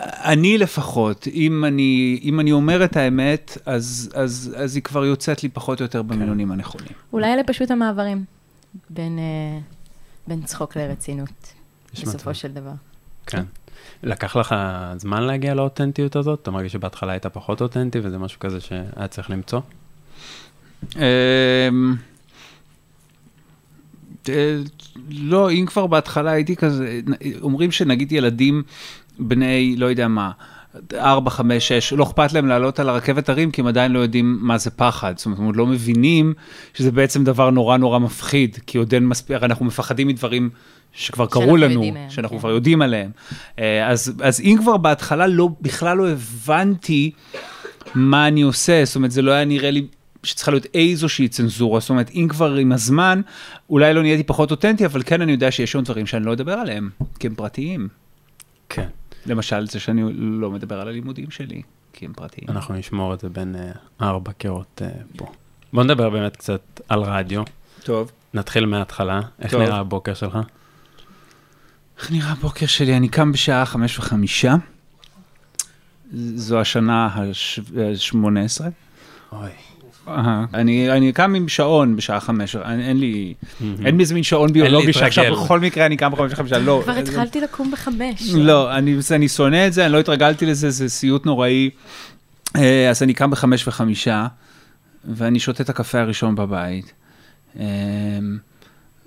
אני 0.00 0.58
לפחות, 0.58 1.26
אם 1.34 1.64
אני, 1.64 2.20
אם 2.22 2.40
אני 2.40 2.52
אומר 2.52 2.84
את 2.84 2.96
האמת, 2.96 3.58
אז, 3.66 4.10
אז, 4.14 4.54
אז 4.56 4.74
היא 4.74 4.82
כבר 4.82 5.04
יוצאת 5.04 5.42
לי 5.42 5.48
פחות 5.48 5.80
או 5.80 5.84
יותר 5.84 6.02
במינונים 6.02 6.52
הנכונים. 6.52 6.92
אולי 7.12 7.34
אלה 7.34 7.44
פשוט 7.44 7.70
המעברים 7.70 8.24
בין, 8.90 9.18
אה, 9.18 9.58
בין 10.26 10.42
צחוק 10.42 10.76
לרצינות, 10.76 11.54
בסופו 11.92 12.10
מצב. 12.10 12.32
של 12.32 12.52
דבר. 12.52 12.72
כן. 13.26 13.44
לקח 14.02 14.36
לך 14.36 14.54
זמן 14.96 15.22
להגיע 15.22 15.54
לאותנטיות 15.54 16.16
הזאת? 16.16 16.42
אתה 16.42 16.50
מרגיש 16.50 16.72
שבהתחלה 16.72 17.12
היית 17.12 17.26
פחות 17.26 17.60
אותנטי 17.60 18.00
וזה 18.02 18.18
משהו 18.18 18.40
כזה 18.40 18.60
שהיה 18.60 19.08
צריך 19.08 19.30
למצוא? 19.30 19.60
אמ, 20.96 21.94
אה, 24.28 24.58
לא, 25.10 25.50
אם 25.50 25.64
כבר 25.66 25.86
בהתחלה 25.86 26.30
הייתי 26.30 26.56
כזה, 26.56 27.00
אומרים 27.42 27.72
שנגיד 27.72 28.12
ילדים 28.12 28.62
בני, 29.18 29.74
לא 29.78 29.86
יודע 29.86 30.08
מה, 30.08 30.30
4, 30.94 31.30
5, 31.30 31.68
6, 31.68 31.92
לא 31.92 32.04
אכפת 32.04 32.32
להם 32.32 32.46
לעלות 32.46 32.80
על 32.80 32.88
הרכבת 32.88 33.28
הרים, 33.28 33.50
כי 33.50 33.60
הם 33.60 33.66
עדיין 33.66 33.92
לא 33.92 33.98
יודעים 33.98 34.38
מה 34.40 34.58
זה 34.58 34.70
פחד. 34.70 35.14
זאת 35.16 35.26
אומרת, 35.26 35.38
הם 35.38 35.44
עוד 35.44 35.56
לא 35.56 35.66
מבינים 35.66 36.34
שזה 36.74 36.90
בעצם 36.90 37.24
דבר 37.24 37.50
נורא 37.50 37.76
נורא 37.76 37.98
מפחיד, 37.98 38.58
כי 38.66 38.78
עוד 38.78 38.94
אין 38.94 39.06
מספיק, 39.06 39.42
אנחנו 39.42 39.64
מפחדים 39.64 40.08
מדברים 40.08 40.50
שכבר 40.92 41.26
קרו 41.26 41.56
לנו, 41.56 41.80
מהם, 41.80 42.10
שאנחנו 42.10 42.36
כן. 42.36 42.40
כבר 42.40 42.50
יודעים 42.50 42.82
עליהם. 42.82 43.10
אה, 43.58 43.90
אז, 43.90 44.12
אז 44.22 44.40
אם 44.40 44.56
כבר 44.60 44.76
בהתחלה 44.76 45.26
לא, 45.26 45.48
בכלל 45.60 45.96
לא 45.96 46.08
הבנתי 46.08 47.10
מה 47.94 48.28
אני 48.28 48.42
עושה, 48.42 48.84
זאת 48.84 48.96
אומרת, 48.96 49.10
זה 49.10 49.22
לא 49.22 49.32
היה 49.32 49.44
נראה 49.44 49.70
לי 49.70 49.86
שצריכה 50.24 50.50
להיות 50.50 50.66
איזושהי 50.74 51.28
צנזורה, 51.28 51.80
זאת 51.80 51.90
אומרת, 51.90 52.10
אם 52.10 52.26
כבר 52.30 52.54
עם 52.54 52.72
הזמן, 52.72 53.20
אולי 53.70 53.94
לא 53.94 54.02
נהייתי 54.02 54.22
פחות 54.22 54.50
אותנטי, 54.50 54.86
אבל 54.86 55.02
כן 55.06 55.22
אני 55.22 55.32
יודע 55.32 55.50
שיש 55.50 55.74
עוד 55.74 55.84
דברים 55.84 56.06
שאני 56.06 56.24
לא 56.26 56.32
אדבר 56.32 56.52
עליהם, 56.52 56.90
כי 57.18 57.26
הם 57.26 57.34
פרטיים. 57.34 57.88
כן. 58.68 58.88
למשל, 59.26 59.66
זה 59.66 59.80
שאני 59.80 60.02
לא 60.14 60.50
מדבר 60.50 60.80
על 60.80 60.88
הלימודים 60.88 61.30
שלי, 61.30 61.62
כי 61.92 62.04
הם 62.04 62.12
פרטיים. 62.12 62.46
אנחנו 62.48 62.74
נשמור 62.74 63.14
את 63.14 63.20
זה 63.20 63.28
בין 63.28 63.56
אה, 63.56 63.70
ארבע 64.06 64.32
קירות 64.32 64.82
אה, 64.84 64.88
פה. 65.16 65.26
בוא 65.72 65.84
נדבר 65.84 66.10
באמת 66.10 66.36
קצת 66.36 66.80
על 66.88 67.00
רדיו. 67.00 67.42
טוב. 67.82 68.12
נתחיל 68.34 68.66
מההתחלה. 68.66 69.20
איך 69.40 69.50
טוב. 69.50 69.62
נראה 69.62 69.78
הבוקר 69.78 70.14
שלך? 70.14 70.38
איך 71.98 72.12
נראה 72.12 72.30
הבוקר 72.30 72.66
שלי? 72.66 72.96
אני 72.96 73.08
קם 73.08 73.32
בשעה 73.32 73.66
חמש 73.66 73.98
וחמישה. 73.98 74.54
זו 76.34 76.60
השנה 76.60 77.06
ה-18. 77.06 78.64
אוי. 79.32 79.50
אני, 80.54 80.90
אני 80.90 81.12
קם 81.12 81.34
עם 81.34 81.48
שעון 81.48 81.96
בשעה 81.96 82.20
חמש, 82.20 82.56
אני- 82.56 82.88
אין 82.88 83.00
לי, 83.00 83.34
אין 83.84 83.96
לי 83.96 84.00
איזה 84.02 84.14
מין 84.14 84.22
שעון 84.22 84.52
ביולוגי. 84.52 84.92
שעכשיו 84.92 85.32
בכל 85.32 85.60
מקרה 85.60 85.86
אני 85.86 85.96
קם 85.96 86.10
בחמש 86.12 86.32
וחמישה, 86.32 86.58
לא. 86.58 86.80
כבר 86.84 86.92
התחלתי 86.92 87.40
לקום 87.40 87.70
בחמש. 87.70 88.30
לא, 88.34 88.76
אני, 88.78 88.96
אני 89.10 89.28
שונא 89.28 89.66
את 89.66 89.72
זה, 89.72 89.84
אני 89.84 89.92
לא 89.92 90.00
התרגלתי 90.00 90.46
לזה, 90.46 90.70
זה 90.70 90.88
סיוט 90.88 91.26
נוראי. 91.26 91.70
אה, 92.56 92.90
אז 92.90 93.02
אני 93.02 93.14
קם 93.14 93.30
בחמש 93.30 93.68
וחמישה, 93.68 94.26
ואני 95.04 95.40
שותה 95.40 95.62
את 95.62 95.68
הקפה 95.68 96.00
הראשון 96.00 96.34
בבית. 96.34 96.92
אה, 97.58 97.64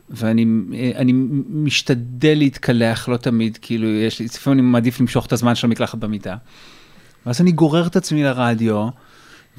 ואני 0.09 0.45
אה, 0.73 0.91
אני 0.95 1.13
משתדל 1.49 2.33
להתקלח, 2.37 3.09
לא 3.09 3.17
תמיד, 3.17 3.57
כאילו, 3.61 3.87
יש 3.87 4.19
לי, 4.19 4.25
לפעמים 4.25 4.59
אני 4.59 4.67
מעדיף 4.67 4.99
למשוך 4.99 5.25
את 5.25 5.33
הזמן 5.33 5.55
של 5.55 5.67
המקלחת 5.67 5.97
במיטה. 5.97 6.35
ואז 7.25 7.41
אני 7.41 7.51
גורר 7.51 7.87
את 7.87 7.95
עצמי 7.95 8.23
לרדיו, 8.23 8.87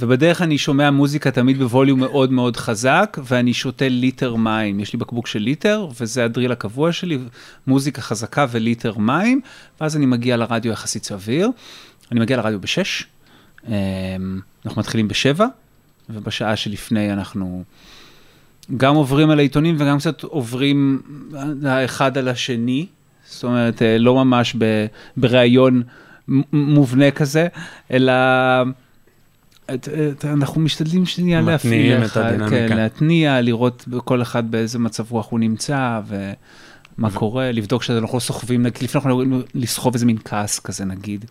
ובדרך 0.00 0.42
אני 0.42 0.58
שומע 0.58 0.90
מוזיקה 0.90 1.30
תמיד 1.30 1.58
בווליום 1.58 2.00
מאוד 2.00 2.32
מאוד 2.32 2.56
חזק, 2.56 3.18
ואני 3.24 3.54
שותה 3.54 3.88
ליטר 3.88 4.34
מים. 4.34 4.80
יש 4.80 4.92
לי 4.92 4.98
בקבוק 4.98 5.26
של 5.26 5.38
ליטר, 5.38 5.88
וזה 6.00 6.24
הדריל 6.24 6.52
הקבוע 6.52 6.92
שלי, 6.92 7.18
מוזיקה 7.66 8.02
חזקה 8.02 8.46
וליטר 8.50 8.98
מים, 8.98 9.40
ואז 9.80 9.96
אני 9.96 10.06
מגיע 10.06 10.36
לרדיו 10.36 10.72
יחסית 10.72 11.04
סביר. 11.04 11.50
אני 12.12 12.20
מגיע 12.20 12.36
לרדיו 12.36 12.60
בשש, 12.60 13.04
אמ, 13.68 13.72
אנחנו 14.66 14.80
מתחילים 14.80 15.08
בשבע, 15.08 15.46
ובשעה 16.10 16.56
שלפני 16.56 17.12
אנחנו 17.12 17.64
גם 18.76 18.94
עוברים 18.94 19.30
על 19.30 19.38
העיתונים 19.38 19.76
וגם 19.78 19.98
קצת 19.98 20.22
עוברים 20.22 21.02
האחד 21.64 22.18
על 22.18 22.28
השני, 22.28 22.86
זאת 23.24 23.44
אומרת, 23.44 23.82
אה, 23.82 23.98
לא 23.98 24.14
ממש 24.14 24.56
בריאיון 25.16 25.82
מובנה 26.52 27.10
כזה, 27.10 27.48
אלא 27.90 28.12
את, 29.74 29.88
את, 29.88 30.24
אנחנו 30.24 30.60
משתדלים 30.60 31.06
שנייה 31.06 31.40
להפעיל 31.40 31.72
מתניעים 31.72 32.02
את 32.02 32.06
אחד, 32.06 32.20
הדינמיקה. 32.20 32.68
כן, 32.68 32.76
להתניע, 32.76 33.40
לראות 33.40 33.84
כל 34.04 34.22
אחד 34.22 34.50
באיזה 34.50 34.78
מצב 34.78 35.04
רוח 35.10 35.26
הוא 35.30 35.40
נמצא, 35.40 36.00
ומה 36.06 37.10
קורה, 37.10 37.52
לבדוק 37.52 37.82
שאנחנו 37.82 38.16
לא 38.16 38.20
סוחבים, 38.20 38.62
נגיד, 38.62 38.82
לפני 38.82 38.98
אנחנו 38.98 39.10
יכולים 39.10 39.42
לסחוב 39.54 39.94
איזה 39.94 40.06
מין 40.06 40.16
כעס 40.24 40.60
כזה 40.60 40.84
נגיד, 40.84 41.24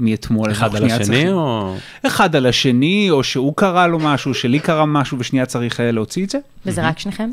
מאתמול. 0.00 0.50
אחד 0.50 0.76
על 0.76 0.84
השני 0.84 1.04
צריכים- 1.04 1.28
או... 1.32 1.76
אחד 2.06 2.36
על 2.36 2.46
השני, 2.46 3.06
או 3.10 3.24
שהוא 3.24 3.52
קרא 3.56 3.86
לו 3.86 3.98
משהו, 3.98 4.34
שלי 4.34 4.58
קרה 4.58 4.86
משהו, 4.86 5.18
ושנייה 5.18 5.46
צריך 5.46 5.80
אה, 5.80 5.90
להוציא 5.90 6.24
את 6.24 6.30
זה. 6.30 6.38
וזה 6.66 6.88
רק 6.88 6.98
שניכם 6.98 7.30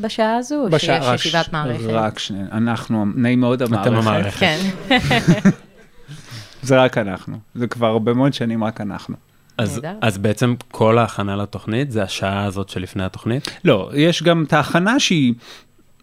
בשעה 0.00 0.36
הזו, 0.36 0.66
או 0.72 0.78
שיש 0.78 1.04
ישיבת 1.14 1.44
ש- 1.44 1.48
מערכת? 1.52 1.84
רק 1.88 2.18
שני, 2.18 2.38
אנחנו, 2.52 3.06
נעים 3.14 3.40
מאוד 3.40 3.62
אתם 3.62 3.74
המערכת. 3.74 4.06
המערכת. 4.06 4.38
כן. 4.38 4.60
זה 6.62 6.82
רק 6.82 6.98
אנחנו. 6.98 7.38
זה 7.54 7.66
כבר 7.66 7.86
הרבה 7.86 8.14
מאוד 8.14 8.34
שנים 8.34 8.64
רק 8.64 8.80
אנחנו. 8.80 9.29
אז. 9.58 9.80
אז 10.00 10.18
בעצם 10.18 10.54
כל 10.70 10.98
ההכנה 10.98 11.36
לתוכנית 11.36 11.90
זה 11.90 12.02
השעה 12.02 12.44
הזאת 12.44 12.68
שלפני 12.68 13.04
התוכנית? 13.04 13.48
לא, 13.64 13.90
יש 13.94 14.22
גם 14.22 14.44
את 14.44 14.52
ההכנה 14.52 15.00
שהיא, 15.00 15.34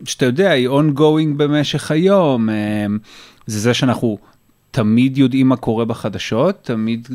שאתה 0.06 0.26
יודע, 0.26 0.52
היא 0.52 0.70
ongoing 0.70 1.38
במשך 1.38 1.92
היום. 1.92 2.50
אה, 2.50 2.86
זה 3.48 3.60
זה 3.60 3.74
שאנחנו 3.74 4.18
תמיד 4.72 5.18
יודעים 5.18 5.48
מה 5.48 5.56
קורה 5.56 5.86
בחדשות, 5.86 6.60
תמיד 6.64 7.08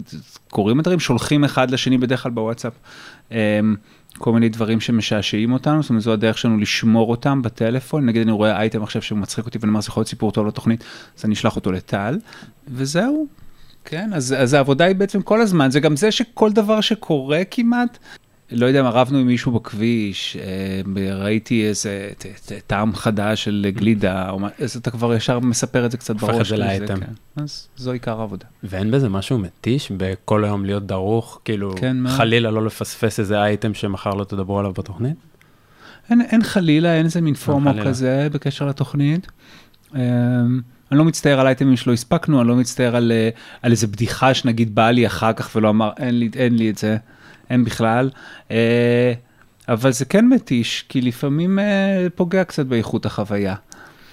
קורים 0.51 0.79
הדברים, 0.79 1.01
שולחים 1.01 1.45
אחד 1.45 1.71
לשני 1.71 1.99
בדרך 1.99 2.23
כלל 2.23 2.33
בוואטסאפ. 2.33 2.73
אה, 3.33 3.61
כל 4.19 4.33
מיני 4.33 4.49
דברים 4.49 4.81
שמשעשעים 4.81 5.53
אותנו, 5.53 5.83
זאת 5.83 5.91
אומרת, 5.91 6.03
זו 6.03 6.13
הדרך 6.13 6.39
שלנו 6.39 6.59
לשמור 6.59 7.11
אותם 7.11 7.43
בטלפון. 7.43 8.07
נגיד 8.07 8.23
אני 8.23 8.33
רואה 8.33 8.57
אייטם 8.61 8.83
עכשיו 8.83 9.03
שהוא 9.03 9.19
מצחיק 9.19 9.47
אותי 9.47 9.59
ואני 9.59 9.69
אומר, 9.69 9.81
זה 9.81 9.89
יכול 9.89 10.01
להיות 10.01 10.09
סיפור 10.09 10.33
טוב 10.33 10.47
לתוכנית, 10.47 10.85
אז 11.19 11.25
אני 11.25 11.35
אשלח 11.35 11.57
אותו 11.57 11.73
לטל, 11.73 12.19
וזהו. 12.69 13.27
כן, 13.85 14.11
אז, 14.15 14.35
אז 14.39 14.55
העבודה 14.55 14.85
היא 14.85 14.97
בעצם 14.97 15.23
כל 15.23 15.41
הזמן, 15.41 15.71
זה 15.71 15.81
גם 15.81 15.97
זה 15.97 16.11
שכל 16.11 16.53
דבר 16.53 16.81
שקורה 16.81 17.43
כמעט, 17.51 17.99
לא 18.51 18.67
יודע, 18.67 18.83
רבנו 18.83 19.19
עם 19.19 19.27
מישהו 19.27 19.53
בכביש, 19.53 20.37
אה, 20.41 20.81
ראיתי 21.15 21.69
איזה 21.69 22.11
ט- 22.19 22.27
ט- 22.27 22.53
טעם 22.67 22.95
חדש 22.95 23.45
של 23.45 23.67
גלידה, 23.75 24.31
אז 24.59 24.77
אתה 24.77 24.91
כבר 24.91 25.15
ישר 25.15 25.41
מספר 25.41 25.87
את 25.87 25.91
זה 25.91 25.97
קצת 25.97 26.15
הופך 26.15 26.29
את 26.29 26.35
בראש. 26.35 26.49
זה 26.49 26.57
לאייטם. 26.57 27.01
כן. 27.01 27.07
אז 27.37 27.69
זו 27.77 27.93
עיקר 27.93 28.21
העבודה. 28.21 28.45
ואין 28.65 28.91
בזה 28.91 29.09
משהו 29.09 29.39
מתיש 29.39 29.93
בכל 29.97 30.45
היום 30.45 30.65
להיות 30.65 30.87
דרוך, 30.87 31.41
כאילו 31.45 31.75
כן. 31.77 31.97
חלילה 32.09 32.51
לא 32.51 32.67
לפספס 32.67 33.21
איזה 33.21 33.43
אייטם 33.43 33.75
שמחר 33.75 34.11
לא 34.15 34.25
תדברו 34.25 34.59
עליו 34.59 34.73
בתוכנית? 34.73 35.17
אין, 36.11 36.21
אין 36.21 36.43
חלילה, 36.43 36.95
אין 36.95 37.05
איזה 37.05 37.21
מין 37.21 37.35
פורמו. 37.35 37.71
כזה 37.85 38.29
בקשר 38.33 38.67
לתוכנית. 38.67 39.27
אמ, 40.93 40.97
אני 40.97 40.99
לא 40.99 41.05
מצטער 41.05 41.41
על 41.41 41.47
אייטמים 41.47 41.77
שלא 41.77 41.93
הספקנו, 41.93 42.41
אני 42.41 42.49
לא 42.49 42.57
מצטער 42.57 42.97
על, 42.97 43.13
אה, 43.13 43.29
על 43.63 43.71
איזה 43.71 43.87
בדיחה 43.87 44.35
שנגיד 44.35 44.75
באה 44.75 44.91
לי 44.91 45.07
אחר 45.07 45.33
כך 45.33 45.51
ולא 45.57 45.69
אמר, 45.71 45.91
אין 45.99 46.19
לי, 46.19 46.31
אין 46.37 46.57
לי 46.57 46.71
את 46.71 46.79
זה, 46.79 46.97
אין 47.51 47.65
בכלל. 47.65 48.11
אה, 48.51 49.13
אבל 49.69 49.93
זה 49.93 50.05
כן 50.05 50.29
מתיש, 50.29 50.85
כי 50.89 51.01
לפעמים 51.01 51.59
אה, 51.59 52.07
פוגע 52.15 52.45
קצת 52.45 52.67
באיכות 52.67 53.07
החוויה. 53.07 53.55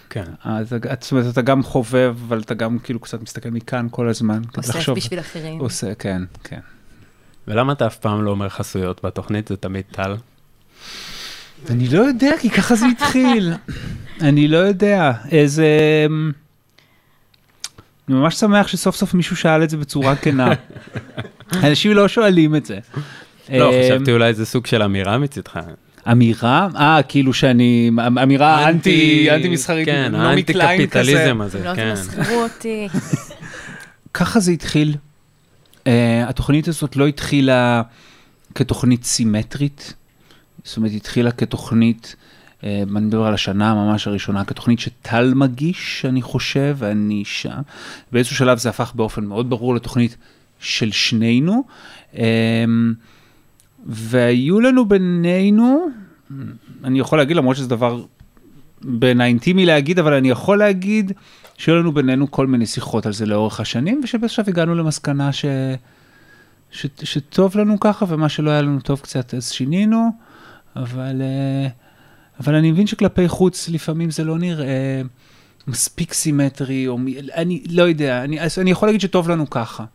כן. 0.09 0.23
אז 0.43 0.73
את- 0.73 1.01
זאת 1.03 1.11
אומרת, 1.11 1.33
אתה 1.33 1.41
גם 1.41 1.63
חובב, 1.63 2.15
אבל 2.27 2.39
אתה 2.39 2.53
גם 2.53 2.79
כאילו 2.79 2.99
קצת 2.99 3.21
מסתכל 3.21 3.49
מכאן 3.49 3.87
כל 3.91 4.09
הזמן. 4.09 4.41
אוסף 4.57 4.75
לחשוב. 4.75 4.95
בשביל 4.97 5.19
אחרים. 5.19 5.59
עושה, 5.59 5.95
כן, 5.95 6.21
כן. 6.43 6.59
ולמה 7.47 7.73
אתה 7.73 7.87
אף 7.87 7.97
פעם 7.97 8.23
לא 8.23 8.31
אומר 8.31 8.49
חסויות 8.49 9.05
בתוכנית? 9.05 9.47
זה 9.47 9.55
תמיד 9.57 9.83
טל. 9.91 10.15
אני 11.69 11.87
לא 11.87 11.99
יודע, 12.01 12.31
כי 12.41 12.49
ככה 12.49 12.75
זה 12.75 12.85
התחיל. 12.85 13.53
אני 14.21 14.47
לא 14.47 14.57
יודע. 14.57 15.11
איזה... 15.31 15.67
אני 18.09 18.17
ממש 18.17 18.35
שמח 18.35 18.67
שסוף 18.67 18.95
סוף 18.95 19.13
מישהו 19.13 19.35
שאל 19.35 19.63
את 19.63 19.69
זה 19.69 19.77
בצורה 19.77 20.15
כנה. 20.15 20.51
אנשים 21.63 21.91
לא 21.91 22.07
שואלים 22.07 22.55
את 22.55 22.65
זה. 22.65 22.79
לא, 23.53 23.73
אה, 23.73 23.83
חשבתי 23.85 24.11
אולי 24.11 24.33
זה 24.33 24.45
סוג 24.45 24.65
של 24.65 24.83
אמירה 24.83 25.17
מצידך. 25.17 25.59
אמירה? 26.11 26.67
אה, 26.75 26.99
כאילו 27.07 27.33
שאני, 27.33 27.91
אמירה 28.23 28.69
אנטי, 28.69 29.27
אנטי 29.31 29.49
מסחרית, 29.49 29.85
כן, 29.85 30.15
האנטי. 30.15 30.53
קפיטליזם 30.53 31.41
הזה, 31.41 31.63
לא 31.63 31.75
כן. 31.75 31.95
תמסחרו 31.95 32.43
אותי. 32.43 32.87
ככה 34.13 34.39
זה 34.39 34.51
התחיל. 34.51 34.95
Uh, 35.79 35.81
התוכנית 36.27 36.67
הזאת 36.67 36.95
לא 36.95 37.07
התחילה 37.07 37.81
כתוכנית 38.55 39.03
סימטרית, 39.03 39.93
זאת 40.63 40.77
אומרת, 40.77 40.91
התחילה 40.95 41.31
כתוכנית, 41.31 42.15
אני 42.63 42.85
מדבר 42.85 43.25
על 43.25 43.33
השנה 43.33 43.73
ממש 43.73 44.07
הראשונה, 44.07 44.45
כתוכנית 44.45 44.79
שטל 44.79 45.33
מגיש, 45.33 46.05
אני 46.09 46.21
חושב, 46.21 46.75
ואני 46.79 47.23
שם. 47.25 47.61
באיזשהו 48.11 48.35
שלב 48.35 48.57
זה 48.57 48.69
הפך 48.69 48.91
באופן 48.95 49.25
מאוד 49.25 49.49
ברור 49.49 49.75
לתוכנית 49.75 50.17
של 50.59 50.91
שנינו, 50.91 51.63
um, 52.13 52.19
והיו 53.85 54.59
לנו 54.59 54.85
בינינו, 54.85 55.87
אני 56.83 56.99
יכול 56.99 57.17
להגיד, 57.17 57.37
למרות 57.37 57.55
שזה 57.55 57.67
דבר 57.67 58.03
בין 58.81 59.21
האינטימי 59.21 59.65
להגיד, 59.65 59.99
אבל 59.99 60.13
אני 60.13 60.29
יכול 60.29 60.57
להגיד 60.57 61.11
שהיו 61.57 61.75
לנו 61.75 61.91
בינינו 61.91 62.31
כל 62.31 62.47
מיני 62.47 62.65
שיחות 62.65 63.05
על 63.05 63.13
זה 63.13 63.25
לאורך 63.25 63.59
השנים, 63.59 64.01
ושבסוף 64.03 64.47
הגענו 64.47 64.75
למסקנה 64.75 65.31
ש... 65.31 65.45
ש... 66.71 66.85
שטוב 67.03 67.57
לנו 67.57 67.79
ככה, 67.79 68.05
ומה 68.07 68.29
שלא 68.29 68.49
היה 68.49 68.61
לנו 68.61 68.79
טוב 68.79 68.99
קצת 68.99 69.33
אז 69.33 69.51
שינינו, 69.51 70.09
אבל, 70.75 71.21
אה, 71.21 71.67
אבל 72.39 72.55
אני 72.55 72.71
מבין 72.71 72.87
שכלפי 72.87 73.27
חוץ 73.27 73.69
לפעמים 73.69 74.11
זה 74.11 74.23
לא 74.23 74.37
נראה 74.37 75.01
מספיק 75.67 76.13
סימטרי, 76.13 76.87
או. 76.87 76.97
אני 77.33 77.63
לא 77.69 77.83
יודע, 77.83 78.23
אני, 78.23 78.39
אני 78.57 78.71
יכול 78.71 78.87
להגיד 78.87 79.01
שטוב 79.01 79.29
לנו 79.29 79.49
ככה. 79.49 79.85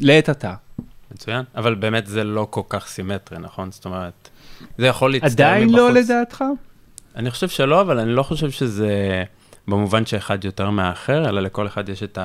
לעת 0.00 0.28
עתה. 0.28 0.54
מצוין, 1.14 1.44
אבל 1.54 1.74
באמת 1.74 2.06
זה 2.06 2.24
לא 2.24 2.46
כל 2.50 2.62
כך 2.68 2.86
סימטרי, 2.86 3.38
נכון? 3.38 3.72
זאת 3.72 3.84
אומרת, 3.84 4.28
זה 4.78 4.86
יכול 4.86 5.12
להצטער 5.12 5.30
עדיין 5.32 5.68
מבחוץ. 5.68 5.80
לא 5.80 5.92
לדעתך? 5.92 6.44
אני 7.16 7.30
חושב 7.30 7.48
שלא, 7.48 7.80
אבל 7.80 7.98
אני 7.98 8.12
לא 8.12 8.22
חושב 8.22 8.50
שזה 8.50 9.24
במובן 9.68 10.06
שאחד 10.06 10.44
יותר 10.44 10.70
מהאחר, 10.70 11.28
אלא 11.28 11.40
לכל 11.40 11.66
אחד 11.66 11.88
יש 11.88 12.02
את 12.02 12.18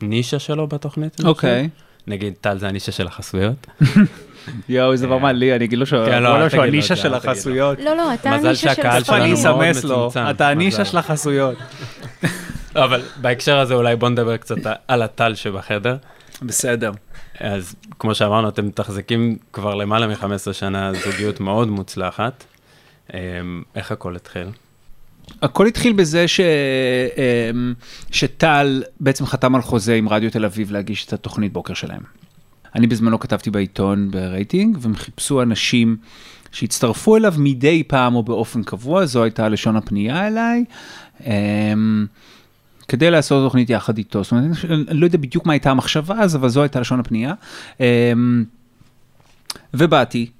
הנישה 0.00 0.38
שלו 0.38 0.66
בתוכנית. 0.66 1.20
אוקיי. 1.24 1.68
חושב. 1.68 1.89
נגיד, 2.06 2.34
טל 2.40 2.58
זה 2.58 2.68
הנישה 2.68 2.92
של 2.92 3.06
החסויות. 3.06 3.66
יואו, 4.68 4.92
איזה 4.92 5.06
דבר 5.06 5.14
אה, 5.14 5.20
מעלי, 5.20 5.56
אני 5.56 5.64
אגיד 5.64 5.78
לו 5.78 5.86
שהוא 5.86 6.06
כן, 6.06 6.22
לא, 6.22 6.48
שהוא 6.48 6.62
הנישה 6.62 6.96
של. 6.96 7.14
החסויות. 7.14 7.78
לא, 7.80 7.96
לא, 7.96 8.14
אתה 8.14 8.30
הנישה 8.30 8.74
של 8.74 8.82
אני 8.86 9.04
שלנו 9.04 9.18
מאוד 9.18 9.62
אסמס 9.62 9.84
לו, 9.84 9.98
מצומצם, 9.98 10.30
אתה 10.30 10.48
הנישה. 10.48 10.84
של 10.84 10.98
החסויות. 10.98 11.58
לא, 12.76 12.84
אבל 12.84 13.02
בהקשר 13.16 13.58
הזה 13.58 13.74
אולי 13.74 13.96
בוא 13.96 14.08
נדבר 14.08 14.36
קצת 14.36 14.56
על 14.88 15.02
הטל 15.02 15.34
שבחדר. 15.34 15.96
בסדר. 16.42 16.92
אז 17.40 17.74
כמו 17.98 18.14
שאמרנו, 18.14 18.48
אתם 18.48 18.66
מתחזקים 18.66 19.38
כבר 19.52 19.74
למעלה 19.74 20.06
מ-15 20.06 20.52
שנה 20.52 20.92
זוגיות 20.92 21.40
מאוד 21.40 21.68
מוצלחת. 21.68 22.44
אמ, 23.14 23.62
איך 23.76 23.92
הכל 23.92 24.16
התחיל? 24.16 24.46
הכל 25.42 25.66
התחיל 25.66 25.92
בזה 25.92 26.28
ש... 26.28 26.40
אמ, 26.40 27.74
שטל 28.10 28.82
בעצם 29.00 29.26
חתם 29.26 29.54
על 29.54 29.62
חוזה 29.62 29.94
עם 29.94 30.08
רדיו 30.08 30.30
תל 30.30 30.44
אביב 30.44 30.72
להגיש 30.72 31.04
את 31.06 31.12
התוכנית 31.12 31.52
בוקר 31.52 31.74
שלהם. 31.74 32.02
אני 32.74 32.86
בזמנו 32.86 33.18
כתבתי 33.18 33.50
בעיתון 33.50 34.10
ברייטינג, 34.10 34.76
והם 34.80 34.96
חיפשו 34.96 35.42
אנשים 35.42 35.96
שהצטרפו 36.52 37.16
אליו 37.16 37.34
מדי 37.38 37.82
פעם 37.86 38.14
או 38.14 38.22
באופן 38.22 38.62
קבוע, 38.62 39.06
זו 39.06 39.22
הייתה 39.22 39.48
לשון 39.48 39.76
הפנייה 39.76 40.26
אליי, 40.26 40.64
אמ, 41.26 42.06
כדי 42.88 43.10
לעשות 43.10 43.46
תוכנית 43.46 43.70
יחד 43.70 43.98
איתו. 43.98 44.22
זאת 44.24 44.32
אומרת, 44.32 44.44
אני 44.88 45.00
לא 45.00 45.06
יודע 45.06 45.18
בדיוק 45.18 45.46
מה 45.46 45.52
הייתה 45.52 45.70
המחשבה 45.70 46.20
אז, 46.20 46.36
אבל 46.36 46.48
זו 46.48 46.62
הייתה 46.62 46.80
לשון 46.80 47.00
הפנייה. 47.00 47.34
אמ, 47.80 48.44
ובאתי, 49.74 50.30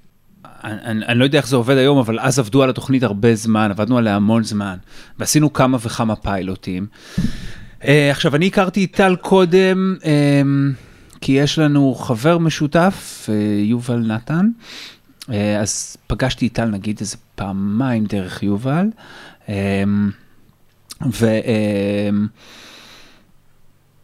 אני, 0.63 1.05
אני, 1.05 1.19
לא 1.19 1.23
יודע 1.23 1.37
איך 1.37 1.47
זה 1.47 1.55
עובד 1.55 1.77
היום, 1.77 1.97
אבל 1.97 2.19
אז 2.19 2.39
עבדו 2.39 2.63
על 2.63 2.69
התוכנית 2.69 3.03
הרבה 3.03 3.35
זמן, 3.35 3.71
עבדנו 3.71 3.97
עליה 3.97 4.15
המון 4.15 4.43
זמן, 4.43 4.77
ועשינו 5.19 5.53
כמה 5.53 5.77
וכמה 5.81 6.15
פיילוטים. 6.15 6.87
Uh, 7.81 7.85
עכשיו, 8.11 8.35
אני 8.35 8.47
הכרתי 8.47 8.85
את 8.85 8.91
טל 8.95 9.15
קודם, 9.15 9.95
um, 10.01 10.05
כי 11.21 11.31
יש 11.31 11.59
לנו 11.59 11.95
חבר 11.95 12.37
משותף, 12.37 13.29
uh, 13.29 13.31
יובל 13.69 13.99
נתן, 13.99 14.49
uh, 15.21 15.31
אז 15.59 15.97
פגשתי 16.07 16.47
את 16.47 16.53
טל 16.53 16.65
נגיד 16.65 16.97
איזה 16.99 17.17
פעמיים 17.35 18.05
דרך 18.05 18.43
יובל, 18.43 18.85
um, 19.45 19.49
ו... 21.11 21.39
Um, 21.39 22.27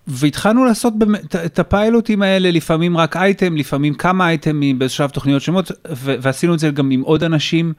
והתחלנו 0.08 0.65
לעשות 0.65 1.00
באמת 1.00 1.36
את- 1.36 1.60
הפיילוטים 1.60 2.22
האלה, 2.22 2.52
לפעמים 2.52 2.98
רק 2.98 3.17
אייטם, 3.17 3.58
לפעמים 3.58 3.93
כמה 3.93 4.28
אייטמים 4.30 4.80
באיזשהו 4.80 5.08
תוכניות 5.08 5.41
שמות, 5.41 5.72
ו- 5.91 6.15
ועשינו 6.22 6.54
את 6.54 6.60
זה 6.60 6.70
גם 6.70 6.91
עם 6.91 7.02
עוד 7.02 7.24
אנשים, 7.24 7.74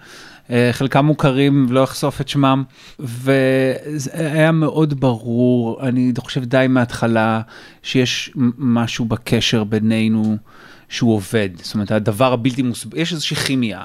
אה, 0.51 0.69
חלקם 0.73 1.05
מוכרים, 1.07 1.67
לא 1.71 1.85
אחשוף 1.85 2.21
את 2.21 2.29
שמם, 2.29 2.63
וזה 2.99 4.11
היה 4.15 4.53
מאוד 4.53 5.01
ברור, 5.01 5.81
אני 5.83 6.13
חושב 6.19 6.45
די 6.45 6.67
מההתחלה, 6.69 7.41
שיש 7.83 8.31
משהו 8.59 9.05
בקשר 9.05 9.65
בינינו 9.65 10.37
שהוא 10.89 11.15
עובד. 11.15 11.49
זאת 11.63 11.75
אומרת, 11.75 11.91
הדבר 11.91 12.33
הבלתי 12.33 12.63
מוסבר, 12.63 12.99
יש 12.99 13.13
איזושהי 13.13 13.37
כימיה. 13.37 13.83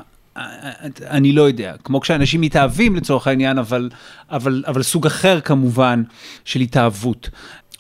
אני 1.10 1.32
לא 1.34 1.42
יודע, 1.42 1.74
כמו 1.84 2.02
כשאנשים 2.02 2.42
מתאהבים 2.42 2.96
לצורך 2.96 3.28
העניין, 3.28 3.58
אבל, 3.58 3.90
אבל, 4.32 4.64
אבל 4.68 4.84
סוג 4.84 5.06
אחר 5.06 5.40
כמובן 5.42 6.04
של 6.46 6.60
התאהבות. 6.60 7.30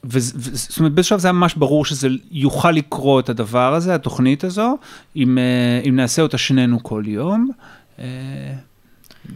וזה- 0.03 0.33
וזה- 0.37 0.57
זאת 0.71 0.79
אומרת, 0.79 1.03
שלב 1.03 1.19
זה 1.19 1.27
היה 1.27 1.33
ממש 1.33 1.55
ברור 1.55 1.85
שזה 1.85 2.07
יוכל 2.31 2.71
לקרות 2.71 3.29
הדבר 3.29 3.73
הזה, 3.73 3.95
התוכנית 3.95 4.43
הזו, 4.43 4.77
אם, 5.15 5.37
אה, 5.37 5.81
אם 5.89 5.95
נעשה 5.95 6.21
אותה 6.21 6.37
שנינו 6.37 6.83
כל 6.83 7.03
יום, 7.07 7.49
אה, 7.99 8.05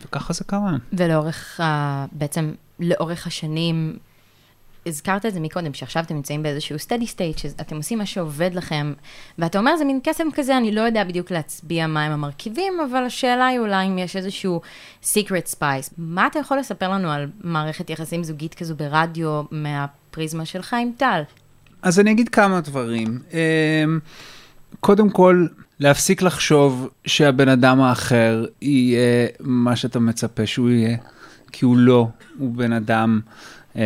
וככה 0.02 0.34
זה 0.34 0.44
קרה. 0.44 0.72
ולאורך, 0.94 1.60
ה... 1.60 2.06
בעצם, 2.12 2.52
לאורך 2.80 3.28
השנים, 3.28 3.98
הזכרת 4.86 5.26
את 5.26 5.34
זה 5.34 5.40
מקודם, 5.40 5.74
שעכשיו 5.74 6.04
אתם 6.04 6.16
נמצאים 6.16 6.44
באיזשהו 6.44 6.76
steady 6.76 7.04
state, 7.16 7.40
שאתם 7.42 7.76
עושים 7.76 7.98
מה 7.98 8.06
שעובד 8.06 8.50
לכם, 8.54 8.94
ואתה 9.40 9.60
אומר, 9.60 9.78
זה 9.78 9.86
מין 9.86 10.00
קסם 10.04 10.28
כזה, 10.34 10.58
אני 10.58 10.72
לא 10.72 10.82
יודע 10.82 11.04
בדיוק 11.04 11.32
להצביע 11.32 11.88
מהם 11.88 12.12
המרכיבים, 12.12 12.74
אבל 12.92 13.04
השאלה 13.04 13.48
היא 13.48 13.60
אולי 13.60 13.88
אם 13.88 13.98
יש 13.98 14.16
איזשהו 14.16 14.62
secret 15.04 15.54
spice. 15.60 15.94
מה 15.98 16.28
אתה 16.28 16.40
יכול 16.40 16.58
לספר 16.60 16.90
לנו 16.90 17.12
על 17.12 17.28
מערכת 17.44 17.90
יחסים 17.90 18.24
זוגית 18.24 18.54
כזו 18.54 18.76
ברדיו, 18.76 19.44
מהפריזמה 20.18 20.46
שלך 20.46 20.74
עם 20.74 20.92
טל? 20.98 21.22
אז 21.82 22.00
אני 22.00 22.12
אגיד 22.12 22.30
כמה 22.30 22.62
דברים. 22.62 23.20
אמ, 23.34 24.00
קודם 24.80 25.10
כל, 25.10 25.48
להפסיק 25.80 26.22
לחשוב 26.22 26.90
שהבן 27.06 27.50
אדם 27.50 27.82
האחר 27.82 28.46
יהיה 28.62 29.28
מה 29.40 29.76
שאתה 29.76 30.00
מצפה 30.00 30.46
שהוא 30.46 30.70
יהיה, 30.70 30.98
כי 31.52 31.66
הוא 31.66 31.78
לא, 31.78 32.08
הוא 32.38 32.56
בן 32.56 32.74
אדם. 32.74 33.20
אמ, 33.76 33.82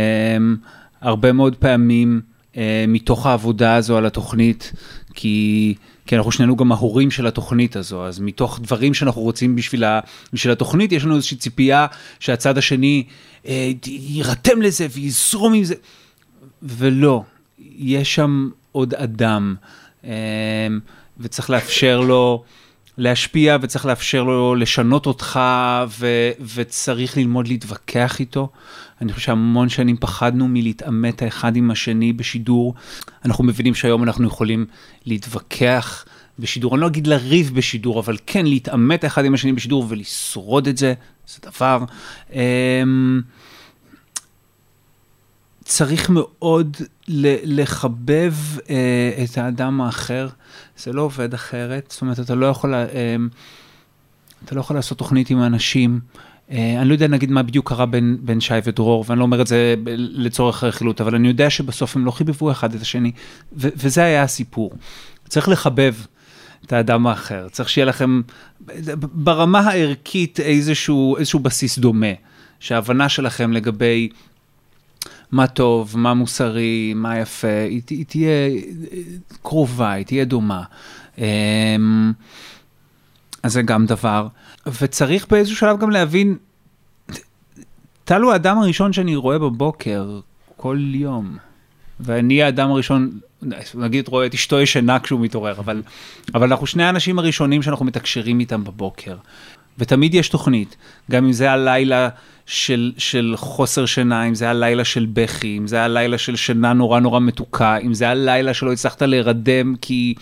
הרבה 1.02 1.32
מאוד 1.32 1.56
פעמים 1.56 2.22
אה, 2.58 2.86
מתוך 2.88 3.26
העבודה 3.26 3.76
הזו 3.76 3.98
על 3.98 4.06
התוכנית, 4.06 4.72
כי, 5.14 5.76
כי 6.06 6.16
אנחנו 6.16 6.32
שנינו 6.32 6.56
גם 6.56 6.72
ההורים 6.72 7.12
של 7.12 7.28
התוכנית 7.28 7.76
הזו, 7.76 8.06
אז 8.06 8.20
מתוך 8.20 8.60
דברים 8.64 8.94
שאנחנו 8.94 9.22
רוצים 9.22 9.56
בשביל, 9.56 9.84
ה, 9.84 10.00
בשביל 10.34 10.52
התוכנית, 10.52 10.92
יש 10.92 11.04
לנו 11.04 11.16
איזושהי 11.16 11.38
ציפייה 11.38 11.88
שהצד 12.20 12.58
השני 12.58 13.04
אה, 13.48 13.72
יירתם 13.86 14.62
לזה 14.62 14.88
ויזרום 14.92 15.54
עם 15.54 15.64
זה. 15.64 15.76
ולא, 16.64 17.24
יש 17.78 18.16
שם 18.16 18.50
עוד 18.72 18.94
אדם, 18.94 19.56
אמ, 20.04 20.10
וצריך 21.20 21.50
לאפשר 21.50 22.02
לו 22.02 22.44
להשפיע, 22.98 23.58
וצריך 23.62 23.86
לאפשר 23.86 24.24
לו 24.24 24.56
לשנות 24.56 25.06
אותך, 25.06 25.40
ו, 26.00 26.32
וצריך 26.56 27.18
ללמוד 27.18 27.48
להתווכח 27.48 28.20
איתו. 28.20 28.50
אני 29.02 29.14
חושב 29.14 29.26
שהמון 29.26 29.70
שנים 29.70 29.98
פחדנו 29.98 30.48
מלהתעמת 30.48 31.22
האחד 31.22 31.56
עם 31.56 31.72
השני 31.72 32.14
בשידור. 32.14 32.74
אנחנו 33.26 33.44
מבינים 33.44 33.76
שהיום 33.76 34.04
אנחנו 34.04 34.28
יכולים 34.28 34.66
להתווכח 35.06 36.06
בשידור, 36.40 36.76
אני 36.76 36.82
לא 36.82 36.88
אגיד 36.88 37.08
לריב 37.08 37.52
בשידור, 37.56 38.00
אבל 38.00 38.18
כן 38.26 38.46
להתעמת 38.46 39.04
האחד 39.04 39.26
עם 39.26 39.34
השני 39.34 39.54
בשידור 39.54 39.86
ולשרוד 39.90 40.68
את 40.68 40.78
זה, 40.78 40.94
זה 41.28 41.40
דבר. 41.52 41.84
צריך 45.64 46.10
מאוד 46.10 46.78
לחבב 47.44 48.34
אה, 48.70 49.24
את 49.24 49.38
האדם 49.38 49.82
האחר, 49.82 50.28
זה 50.78 50.94
לא 50.94 51.02
עובד 51.02 51.34
אחרת, 51.34 51.88
זאת 51.90 52.02
אומרת, 52.02 52.20
אתה 52.20 52.36
לא 52.36 52.46
יכול, 52.46 52.74
אה, 52.74 52.86
אתה 54.46 54.56
לא 54.56 54.60
יכול 54.60 54.76
לעשות 54.76 54.98
תוכנית 54.98 55.30
עם 55.30 55.44
אנשים. 55.44 56.00
אה, 56.52 56.82
אני 56.82 56.90
לא 56.90 56.94
יודע 56.94 57.08
נגיד 57.08 57.32
מה 57.32 57.44
בדיוק 57.44 57.70
קרה 57.70 57.86
בין, 57.86 58.18
בין 58.22 58.40
שי 58.40 58.54
ודרור, 58.64 59.06
ואני 59.08 59.20
לא 59.20 59.24
אומר 59.24 59.42
את 59.42 59.48
זה 59.48 59.76
לצורך 59.96 60.64
רכילות, 60.64 61.02
אבל 61.02 61.16
אני 61.16 61.28
יודע 61.28 61.50
שבסוף 61.50 61.96
הם 61.96 62.06
לא 62.06 62.12
חיבבו 62.12 62.52
אחד 62.52 62.76
את 62.76 62.82
השני, 62.82 63.12
ו- 63.54 63.70
וזה 63.76 64.04
היה 64.04 64.24
הסיפור. 64.24 64.72
צריך 65.28 65.50
לחבב 65.50 65.96
את 66.66 66.74
האדם 66.74 67.08
האחר, 67.08 67.48
צריך 67.52 67.70
שיהיה 67.70 67.86
לכם 67.86 68.22
ברמה 69.02 69.60
הערכית 69.60 70.40
איזשהו, 70.40 71.18
איזשהו 71.18 71.40
בסיס 71.40 71.80
דומה, 71.80 72.14
שההבנה 72.60 73.10
שלכם 73.10 73.54
לגבי 73.54 74.10
מה 75.32 75.48
טוב, 75.48 75.94
מה 75.98 76.14
מוסרי, 76.14 76.94
מה 76.96 77.20
יפה, 77.20 77.48
היא, 77.70 77.82
היא 77.90 78.06
תהיה 78.06 78.50
קרובה, 79.42 79.92
היא 79.92 80.06
תהיה 80.06 80.26
דומה. 80.26 80.64
אמ, 81.18 82.14
אז 83.44 83.54
זה 83.54 83.62
גם 83.62 83.86
דבר. 83.86 84.28
וצריך 84.82 85.28
באיזשהו 85.30 85.58
שלב 85.58 85.80
גם 85.80 85.90
להבין, 85.90 86.38
טל 88.06 88.22
הוא 88.22 88.32
האדם 88.32 88.58
הראשון 88.58 88.94
שאני 88.94 89.16
רואה 89.16 89.40
בבוקר 89.40 90.20
כל 90.58 90.80
יום. 90.82 91.38
ואני 92.00 92.44
האדם 92.44 92.72
הראשון, 92.72 93.20
נגיד 93.76 94.08
רואה 94.08 94.26
את 94.26 94.34
אשתו 94.34 94.62
ישנה 94.62 95.00
כשהוא 95.00 95.20
מתעורר, 95.20 95.60
אבל, 95.60 95.82
אבל 96.34 96.52
אנחנו 96.52 96.68
שני 96.68 96.84
האנשים 96.84 97.20
הראשונים 97.20 97.62
שאנחנו 97.62 97.86
מתקשרים 97.86 98.40
איתם 98.40 98.64
בבוקר. 98.64 99.16
ותמיד 99.78 100.14
יש 100.14 100.30
תוכנית, 100.30 100.76
גם 101.12 101.26
אם 101.26 101.32
זה 101.32 101.52
הלילה 101.52 102.10
של, 102.46 102.92
של 102.98 103.34
חוסר 103.38 103.86
שינה, 103.86 104.24
אם 104.24 104.36
זה 104.36 104.50
הלילה 104.50 104.86
של 104.86 105.08
בכי, 105.14 105.58
אם 105.58 105.68
זה 105.68 105.84
הלילה 105.84 106.18
של 106.18 106.36
שינה 106.36 106.74
נורא 106.74 107.00
נורא 107.00 107.20
מתוקה, 107.20 107.78
אם 107.78 107.94
זה 107.94 108.10
הלילה 108.10 108.54
שלא 108.54 108.74
הצלחת 108.74 109.02
להירדם 109.02 109.76
כי, 109.82 110.16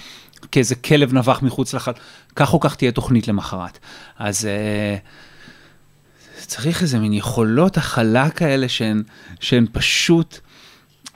כי 0.51 0.59
איזה 0.59 0.75
כלב 0.75 1.13
נבח 1.13 1.41
מחוץ 1.41 1.73
לחל, 1.73 1.91
כך 2.35 2.53
או 2.53 2.59
כך 2.59 2.75
תהיה 2.75 2.91
תוכנית 2.91 3.27
למחרת. 3.27 3.79
אז 4.17 4.47
uh, 4.47 6.45
צריך 6.47 6.81
איזה 6.81 6.99
מין 6.99 7.13
יכולות 7.13 7.77
הכלה 7.77 8.29
כאלה 8.29 8.69
שהן, 8.69 9.03
שהן 9.39 9.65
פשוט 9.71 10.39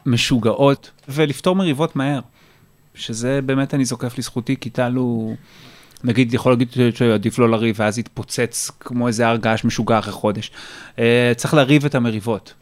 משוגעות, 0.05 0.91
ולפתור 1.09 1.55
מריבות 1.55 1.95
מהר. 1.95 2.19
שזה 2.95 3.39
באמת 3.45 3.73
אני 3.73 3.85
זוקף 3.85 4.17
לזכותי, 4.17 4.55
כי 4.61 4.69
טל 4.69 4.93
הוא... 4.93 5.35
נגיד, 6.03 6.33
יכול 6.33 6.51
להגיד 6.51 6.69
שעדיף 6.95 7.39
לא 7.39 7.49
לריב, 7.49 7.75
ואז 7.79 7.99
יתפוצץ 7.99 8.71
כמו 8.79 9.07
איזה 9.07 9.27
הר 9.27 9.37
געש 9.37 9.63
משוגע 9.63 9.99
אחרי 9.99 10.13
חודש. 10.13 10.51
Uh, 10.95 10.99
צריך 11.35 11.53
לריב 11.53 11.85
את 11.85 11.95
המריבות. 11.95 12.53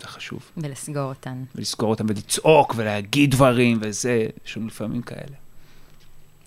זה 0.00 0.06
חשוב. 0.06 0.40
ולסגור 0.56 1.02
אותן. 1.02 1.42
ולסגור 1.54 1.90
אותן, 1.90 2.04
ולצעוק, 2.08 2.74
ולהגיד 2.76 3.30
דברים, 3.30 3.78
וזה, 3.80 4.26
יש 4.46 4.56
לנו 4.56 4.66
לפעמים 4.66 5.02
כאלה. 5.02 5.36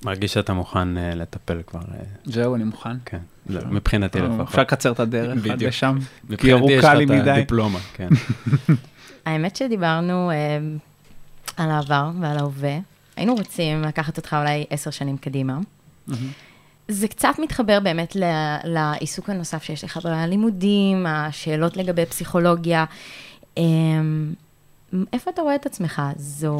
מרגיש 0.05 0.33
שאתה 0.33 0.53
מוכן 0.53 0.97
uh, 0.97 1.15
לטפל 1.15 1.61
כבר. 1.67 1.79
Uh... 1.79 1.83
זהו, 2.25 2.55
אני 2.55 2.63
מוכן. 2.63 2.97
כן, 3.05 3.19
לא, 3.49 3.61
מבחינתי 3.69 4.19
לפחות. 4.19 4.47
אפשר 4.47 4.61
לקצר 4.61 4.91
את 4.91 4.99
הדרך 4.99 5.45
עד 5.51 5.63
לשם, 5.63 5.97
כי 6.37 6.53
ארוכה 6.53 6.93
לי 6.93 7.05
מדי. 7.05 7.13
מבחינתי 7.13 7.13
יש 7.13 7.21
לך 7.21 7.27
את 7.27 7.27
הדיפלומה, 7.27 7.79
כן. 7.93 8.09
האמת 9.25 9.55
שדיברנו 9.55 10.31
על 11.57 11.71
העבר 11.71 12.11
ועל 12.21 12.37
ההווה. 12.37 12.77
היינו 13.15 13.35
רוצים 13.35 13.81
לקחת 13.81 14.17
אותך 14.17 14.35
אולי 14.39 14.65
עשר 14.69 14.91
שנים 14.91 15.17
קדימה. 15.17 15.59
זה 16.87 17.07
קצת 17.07 17.33
מתחבר 17.39 17.79
באמת 17.79 18.17
לעיסוק 18.63 19.29
הנוסף 19.29 19.63
שיש 19.63 19.83
לך 19.83 19.99
בלימודים, 20.03 21.05
השאלות 21.05 21.77
לגבי 21.77 22.05
פסיכולוגיה. 22.05 22.85
אמ, 23.57 24.33
איפה 25.13 25.31
אתה 25.31 25.41
רואה 25.41 25.55
את 25.55 25.65
עצמך? 25.65 26.01
זו, 26.17 26.57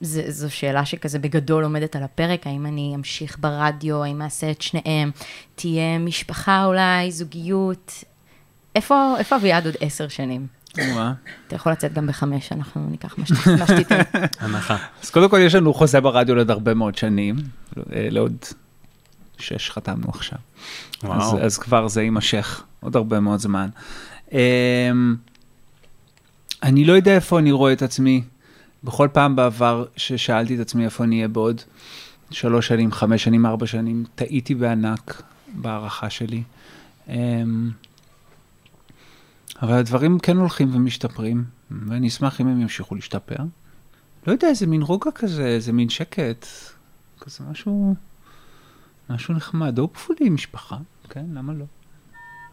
זו, 0.00 0.20
זו 0.28 0.50
שאלה 0.50 0.84
שכזה 0.84 1.18
בגדול 1.18 1.64
עומדת 1.64 1.96
על 1.96 2.02
הפרק, 2.02 2.46
האם 2.46 2.66
אני 2.66 2.92
אמשיך 2.94 3.36
ברדיו, 3.40 4.02
האם 4.04 4.22
אעשה 4.22 4.50
את 4.50 4.62
שניהם, 4.62 5.10
תהיה 5.54 5.98
משפחה 5.98 6.64
אולי, 6.64 7.10
זוגיות. 7.10 8.04
איפה, 8.74 9.14
איפה 9.18 9.36
אביעד 9.36 9.66
עוד 9.66 9.74
עשר 9.80 10.08
שנים? 10.08 10.46
אתה 11.46 11.56
יכול 11.56 11.72
לצאת 11.72 11.92
גם 11.92 12.06
בחמש, 12.06 12.52
אנחנו 12.52 12.88
ניקח 12.90 13.18
מה 13.18 13.66
שתיתן. 13.66 14.00
הנחה. 14.40 14.76
אז 15.02 15.10
קודם 15.10 15.30
כל 15.30 15.38
יש 15.38 15.54
לנו 15.54 15.74
חוזה 15.74 16.00
ברדיו 16.00 16.34
לעוד 16.34 16.50
הרבה 16.50 16.74
מאוד 16.74 16.96
שנים, 16.96 17.36
אה, 17.76 18.08
לעוד 18.10 18.36
שש 19.38 19.70
חתמנו 19.70 20.08
עכשיו. 20.08 20.38
וואו. 21.04 21.40
אז 21.40 21.58
כבר 21.58 21.88
זה 21.88 22.02
יימשך 22.02 22.62
עוד 22.80 22.96
הרבה 22.96 23.20
מאוד 23.20 23.40
זמן. 23.40 23.68
אמ, 24.32 24.38
אני 26.62 26.84
לא 26.84 26.92
יודע 26.92 27.14
איפה 27.14 27.38
אני 27.38 27.52
רואה 27.52 27.72
את 27.72 27.82
עצמי. 27.82 28.22
בכל 28.84 29.08
פעם 29.12 29.36
בעבר 29.36 29.84
ששאלתי 29.96 30.54
את 30.54 30.60
עצמי 30.60 30.84
איפה 30.84 31.04
אני 31.04 31.16
אהיה 31.16 31.28
בעוד 31.28 31.60
שלוש 32.30 32.68
שנים, 32.68 32.92
חמש 32.92 33.24
שנים, 33.24 33.46
ארבע 33.46 33.66
שנים, 33.66 34.04
טעיתי 34.14 34.54
בענק 34.54 35.22
בהערכה 35.48 36.10
שלי. 36.10 36.42
אבל 39.62 39.72
הדברים 39.72 40.18
כן 40.18 40.36
הולכים 40.36 40.76
ומשתפרים, 40.76 41.44
ואני 41.70 42.08
אשמח 42.08 42.40
אם 42.40 42.48
הם 42.48 42.60
ימשיכו 42.60 42.94
להשתפר. 42.94 43.36
לא 44.26 44.32
יודע, 44.32 44.48
איזה 44.48 44.66
מין 44.66 44.82
רוגע 44.82 45.10
כזה, 45.10 45.46
איזה 45.46 45.72
מין 45.72 45.88
שקט, 45.88 46.46
כזה 47.20 47.44
משהו, 47.50 47.94
משהו 49.10 49.34
נחמד. 49.34 49.78
הופפולי 49.78 50.26
עם 50.26 50.34
משפחה, 50.34 50.76
כן, 51.08 51.24
למה 51.32 51.52
לא? 51.52 51.64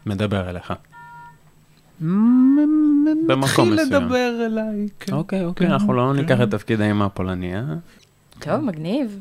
מדבר 0.06 0.50
אליך. 0.50 0.72
במקום 2.00 3.40
מסוים. 3.40 3.40
מתחיל 3.40 3.82
לדבר 3.82 4.46
אליי, 4.46 4.88
כן. 5.00 5.12
אוקיי, 5.12 5.44
אוקיי, 5.44 5.66
כן, 5.66 5.72
אנחנו 5.72 5.92
לא 5.92 6.14
ניקח 6.14 6.40
את 6.42 6.50
תפקיד 6.50 6.80
האמא 6.80 7.04
הפולני, 7.04 7.56
אה? 7.56 7.62
טוב, 8.38 8.60
מגניב. 8.60 9.20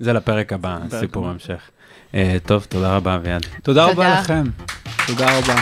זה 0.00 0.12
לפרק 0.12 0.52
הבא, 0.52 0.78
סיפור 1.00 1.28
המשך. 1.28 1.70
אה, 2.14 2.36
טוב, 2.46 2.64
תודה 2.64 2.96
רבה, 2.96 3.14
אביעד. 3.14 3.46
תודה 3.62 3.86
רבה 3.86 4.20
לכם. 4.20 4.44
תודה 5.06 5.38
רבה. 5.38 5.54